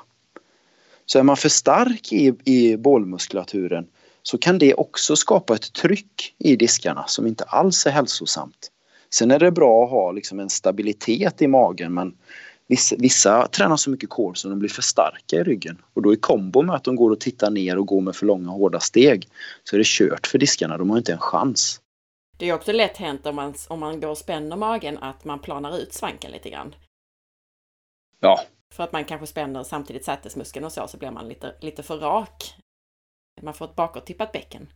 [1.07, 3.87] Så är man för stark i, i bålmuskulaturen
[4.23, 8.71] så kan det också skapa ett tryck i diskarna som inte alls är hälsosamt.
[9.11, 12.17] Sen är det bra att ha liksom en stabilitet i magen men
[12.67, 15.83] vissa, vissa tränar så mycket core så de blir för starka i ryggen.
[15.95, 18.27] Och då i kombo med att de går och tittar ner och går med för
[18.27, 19.29] långa hårda steg
[19.65, 21.81] så är det kört för diskarna, de har inte en chans.
[22.39, 25.39] Det är också lätt hänt om man, om man går och spänner magen att man
[25.39, 26.75] planar ut svanken lite grann.
[28.21, 28.41] Ja.
[28.75, 31.99] För att man kanske spänner samtidigt sätesmuskeln och så, så blir man lite, lite för
[31.99, 32.55] rak.
[33.43, 34.67] Man får ett bakåttippat bäcken.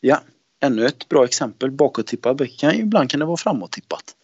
[0.00, 0.20] Ja,
[0.60, 1.70] ännu ett bra exempel.
[1.70, 4.16] Bakåttippat bäcken, ibland kan det vara framåttippat.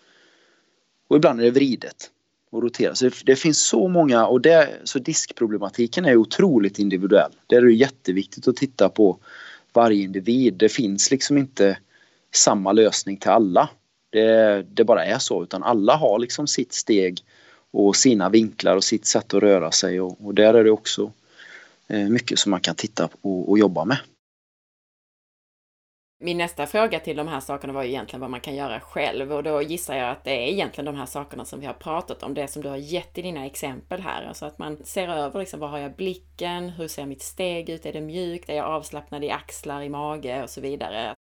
[1.08, 2.10] Och ibland är det vridet
[2.50, 2.98] och roterat.
[2.98, 7.32] Så det, finns så många och det, så diskproblematiken är otroligt individuell.
[7.46, 9.18] Det är jätteviktigt att titta på
[9.72, 10.54] varje individ.
[10.54, 11.78] Det finns liksom inte
[12.34, 13.68] samma lösning till alla.
[14.10, 17.20] Det, det bara är så utan alla har liksom sitt steg
[17.70, 21.12] och sina vinklar och sitt sätt att röra sig och, och där är det också
[21.92, 23.98] mycket som man kan titta på och, och jobba med.
[26.24, 29.32] Min nästa fråga till de här sakerna var ju egentligen vad man kan göra själv
[29.32, 32.22] och då gissar jag att det är egentligen de här sakerna som vi har pratat
[32.22, 34.22] om, det som du har gett i dina exempel här.
[34.22, 36.68] Alltså att man ser över liksom, var har jag blicken?
[36.68, 37.86] Hur ser mitt steg ut?
[37.86, 38.48] Är det mjukt?
[38.48, 41.14] Är jag avslappnad i axlar, i mage och så vidare?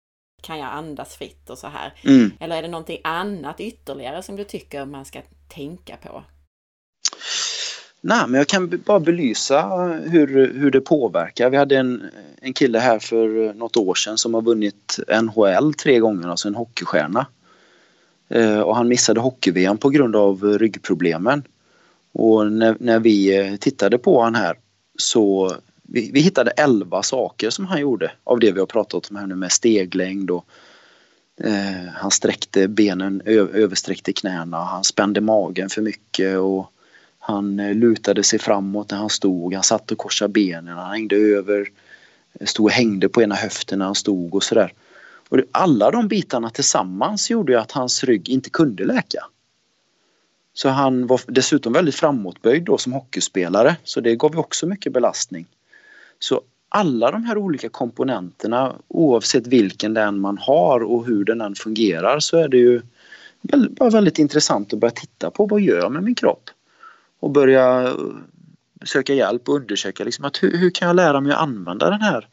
[0.42, 1.94] Kan jag andas fritt och så här?
[2.04, 2.32] Mm.
[2.40, 6.24] Eller är det någonting annat ytterligare som du tycker man ska tänka på?
[8.00, 11.50] Nej, men jag kan bara belysa eh, hur, hur det påverkar.
[11.50, 12.02] Vi hade en,
[12.40, 16.48] en kille här för eh, något år sedan som har vunnit NHL tre gånger, alltså
[16.48, 17.26] en hockeystjärna.
[18.28, 21.42] Eh, och han missade hockey-VM på grund av ryggproblemen.
[22.12, 24.56] Och när, när vi eh, tittade på han här
[24.98, 29.16] så vi, vi hittade elva saker som han gjorde av det vi har pratat om
[29.16, 30.44] här nu med steglängd och
[31.40, 33.22] eh, han sträckte benen,
[33.54, 36.72] översträckte knäna, han spände magen för mycket och
[37.28, 41.16] han eh, lutade sig framåt när han stod, han satt och korsade benen, han hängde
[41.16, 41.68] över,
[42.40, 44.72] eh, stod och hängde på ena höften när han stod och sådär.
[45.28, 49.24] Och alla de bitarna tillsammans gjorde ju att hans rygg inte kunde läka.
[50.54, 54.92] Så han var dessutom väldigt framåtböjd då som hockeyspelare så det gav ju också mycket
[54.92, 55.46] belastning.
[56.18, 61.54] Så alla de här olika komponenterna oavsett vilken den man har och hur den än
[61.54, 62.82] fungerar så är det ju
[63.70, 66.50] bara väldigt intressant att börja titta på vad gör jag med min kropp?
[67.20, 67.94] Och börja eh,
[68.84, 72.00] söka hjälp och undersöka liksom att hur, hur, kan jag lära mig att använda den
[72.00, 72.28] här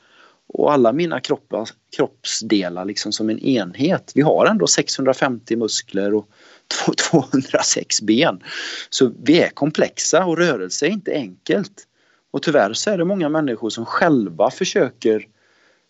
[0.47, 4.11] och alla mina kroppar, kroppsdelar liksom som en enhet.
[4.15, 6.29] Vi har ändå 650 muskler och
[7.11, 8.43] 206 ben.
[8.89, 11.87] Så vi är komplexa och rörelse är inte enkelt.
[12.31, 15.27] Och tyvärr så är det många människor som själva försöker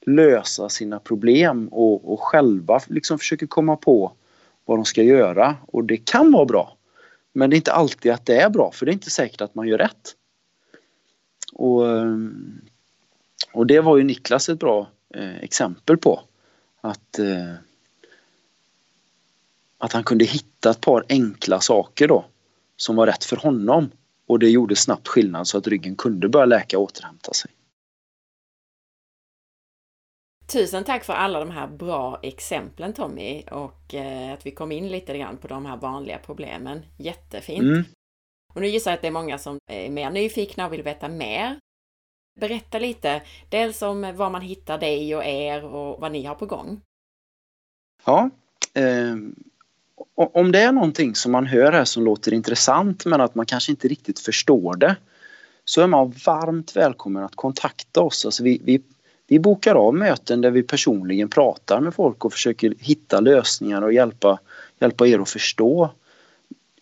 [0.06, 4.12] lösa sina problem och, och själva liksom försöker komma på
[4.66, 5.56] vad de ska göra.
[5.68, 6.78] Och det kan vara bra.
[7.38, 9.56] Men det är inte alltid att det är bra för det är inte säkert att
[9.56, 10.16] man gör rätt.
[11.54, 12.16] Och, eh,
[13.52, 16.22] och det var ju Niklas ett bra eh, exempel på.
[16.82, 17.54] Att, eh,
[19.78, 22.26] att han kunde hitta ett par enkla saker då
[22.78, 23.90] som var rätt för honom.
[24.28, 27.52] Och det gjorde snabbt skillnad så att ryggen kunde börja läka och återhämta sig.
[30.48, 34.90] Tusen tack för alla de här bra exemplen Tommy och eh, att vi kom in
[34.90, 36.86] lite grann på de här vanliga problemen.
[36.98, 37.62] Jättefint!
[37.62, 37.84] Mm.
[38.54, 41.10] Och nu gissar jag att det är många som är mer nyfikna och vill veta
[41.10, 41.60] mer.
[42.40, 46.46] Berätta lite, dels om var man hittar dig och er och vad ni har på
[46.46, 46.82] gång.
[48.06, 48.30] Ja,
[48.74, 49.16] eh,
[50.16, 53.72] om det är någonting som man hör här som låter intressant men att man kanske
[53.72, 54.96] inte riktigt förstår det
[55.66, 58.26] så är man varmt välkommen att kontakta oss.
[58.26, 58.82] Alltså vi, vi
[59.28, 63.94] vi bokar av möten där vi personligen pratar med folk och försöker hitta lösningar och
[63.94, 64.40] hjälpa,
[64.80, 65.90] hjälpa er att förstå.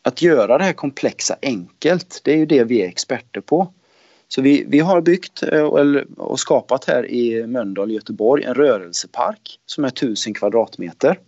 [0.01, 3.73] Att göra det här komplexa enkelt, det är ju det vi är experter på.
[4.27, 5.63] Så vi, vi har byggt eh,
[6.17, 11.19] och skapat här i Mölndal, Göteborg, en rörelsepark som är 1000 kvadratmeter.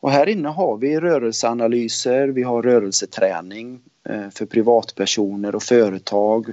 [0.00, 6.52] Och här inne har vi rörelseanalyser, vi har rörelseträning eh, för privatpersoner och företag.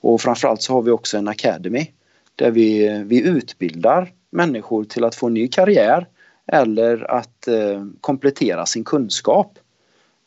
[0.00, 1.90] Och framförallt så har vi också en academy
[2.36, 6.06] där vi, vi utbildar människor till att få en ny karriär
[6.46, 9.58] eller att eh, komplettera sin kunskap.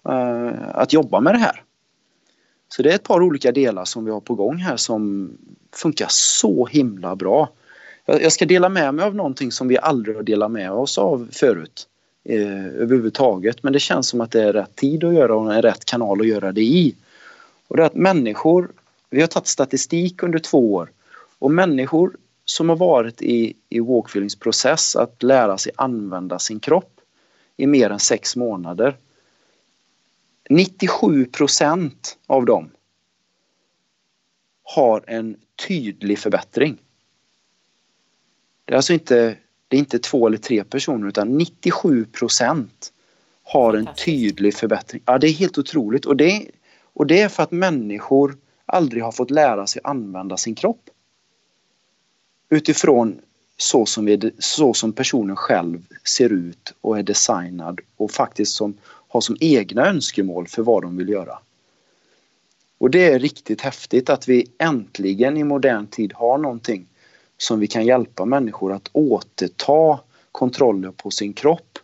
[0.10, 1.64] Eh, att jobba med det här.
[2.70, 5.32] Så det är ett par olika delar som vi har på gång här som
[5.76, 7.50] funkar så himla bra.
[8.06, 10.98] Jag, jag ska dela med mig av någonting som vi aldrig har delat med oss
[10.98, 11.88] av förut
[12.24, 13.64] eh, överhuvudtaget.
[13.64, 16.22] Men det känns som att det är rätt tid att göra och en rätt kanal
[16.22, 16.96] att göra det i.
[17.68, 18.72] Och det är att människor,
[19.10, 20.90] vi har tagit statistik under två år
[21.40, 27.02] och människor som har varit i, i walkfeelings process att lära sig använda sin kropp
[27.58, 28.98] i mer än sex månader.
[30.50, 32.72] 97 procent av dem
[34.64, 36.78] har en tydlig förbättring.
[38.66, 42.94] Det är alltså inte, det är inte två eller tre personer utan 97 procent
[43.44, 45.02] har en tydlig förbättring.
[45.06, 46.48] Ja, det är helt otroligt och det,
[46.94, 50.90] och det är för att människor aldrig har fått lära sig använda sin kropp
[52.50, 53.22] utifrån
[53.58, 58.78] så som, vi, så som personen själv ser ut och är designad och faktiskt som,
[58.84, 61.40] har som egna önskemål för vad de vill göra.
[62.78, 66.88] Och det är riktigt häftigt att vi äntligen i modern tid har någonting
[67.38, 70.00] som vi kan hjälpa människor att återta
[70.32, 71.80] kontrollen på sin kropp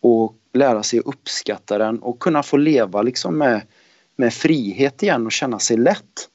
[0.00, 3.62] och lära sig uppskatta den och kunna få leva liksom med,
[4.16, 6.28] med frihet igen och känna sig lätt.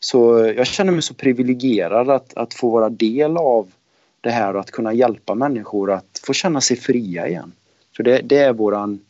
[0.00, 3.72] Så jag känner mig så privilegierad att, att få vara del av
[4.20, 7.52] det här och att kunna hjälpa människor att få känna sig fria igen.
[7.96, 9.00] För det, det är våran...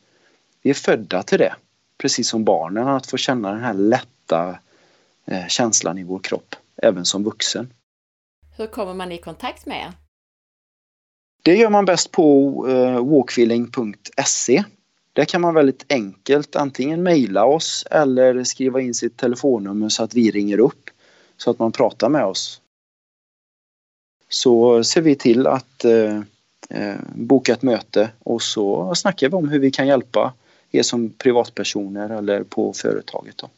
[0.63, 1.55] Vi är födda till det.
[1.99, 4.59] Precis som barnen, att få känna den här lätta
[5.27, 7.73] eh, känslan i vår kropp, även som vuxen.
[8.57, 9.93] Hur kommer man i kontakt med er?
[11.43, 14.65] Det gör man bäst på eh, walkfeeling.se
[15.19, 20.15] där kan man väldigt enkelt antingen mejla oss eller skriva in sitt telefonnummer så att
[20.15, 20.91] vi ringer upp
[21.37, 22.61] så att man pratar med oss.
[24.29, 26.21] Så ser vi till att eh,
[26.71, 30.35] eh, boka ett möte och så snackar vi om hur vi kan hjälpa
[30.71, 33.39] er som privatpersoner eller på företaget.
[33.39, 33.49] Då.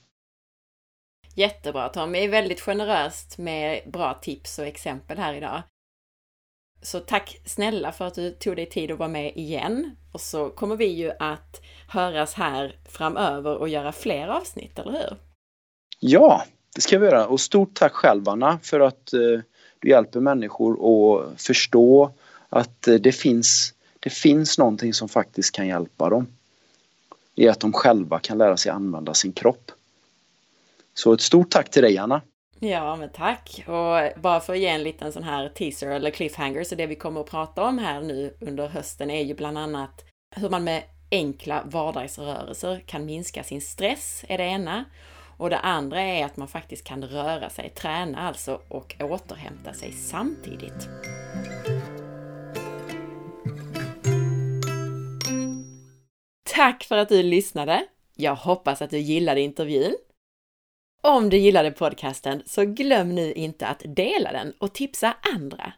[1.35, 5.63] Jättebra Tommy, väldigt generöst med bra tips och exempel här idag.
[6.83, 9.97] Så tack snälla för att du tog dig tid att vara med igen.
[10.13, 15.17] Och så kommer vi ju att höras här framöver och göra fler avsnitt, eller hur?
[16.01, 17.27] Ja, det ska vi göra.
[17.27, 19.41] Och stort tack själv Anna för att eh,
[19.79, 22.13] du hjälper människor att förstå
[22.49, 26.27] att eh, det, finns, det finns någonting som faktiskt kan hjälpa dem.
[27.35, 29.73] I att de själva kan lära sig använda sin kropp.
[30.95, 32.21] Så ett stort tack till dig Anna!
[32.63, 33.65] Ja, men tack!
[33.67, 36.95] Och bara för att ge en liten sån här teaser eller cliffhanger, så det vi
[36.95, 40.05] kommer att prata om här nu under hösten är ju bland annat
[40.37, 44.85] hur man med enkla vardagsrörelser kan minska sin stress, är det ena.
[45.37, 49.93] Och det andra är att man faktiskt kan röra sig, träna alltså, och återhämta sig
[49.93, 50.89] samtidigt.
[56.55, 57.87] Tack för att du lyssnade!
[58.17, 59.97] Jag hoppas att du gillade intervjun.
[61.03, 65.73] Om du gillade podcasten så glöm nu inte att dela den och tipsa andra.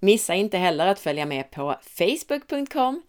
[0.00, 3.02] Missa inte heller att följa med på facebook.com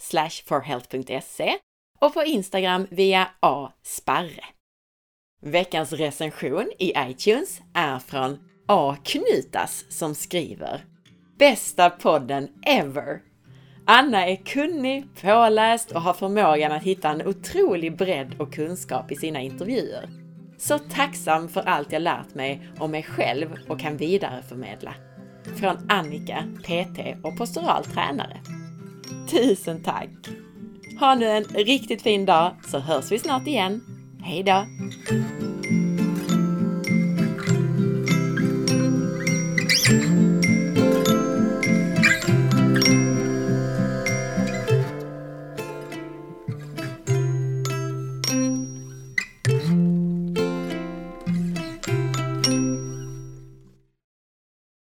[0.45, 1.57] forhealth.se
[1.99, 4.43] och på Instagram via asparre.
[5.41, 8.95] Veckans recension i iTunes är från A.
[9.03, 10.85] Knutas som skriver
[11.39, 13.21] Bästa podden ever!
[13.85, 19.15] Anna är kunnig, påläst och har förmågan att hitta en otrolig bredd och kunskap i
[19.15, 20.22] sina intervjuer.
[20.67, 24.93] Så tacksam för allt jag lärt mig om mig själv och kan vidareförmedla.
[25.59, 28.41] Från Annika, PT och postural tränare.
[29.31, 30.09] Tusen tack!
[30.99, 33.81] Ha nu en riktigt fin dag så hörs vi snart igen.
[34.23, 34.65] Hejdå!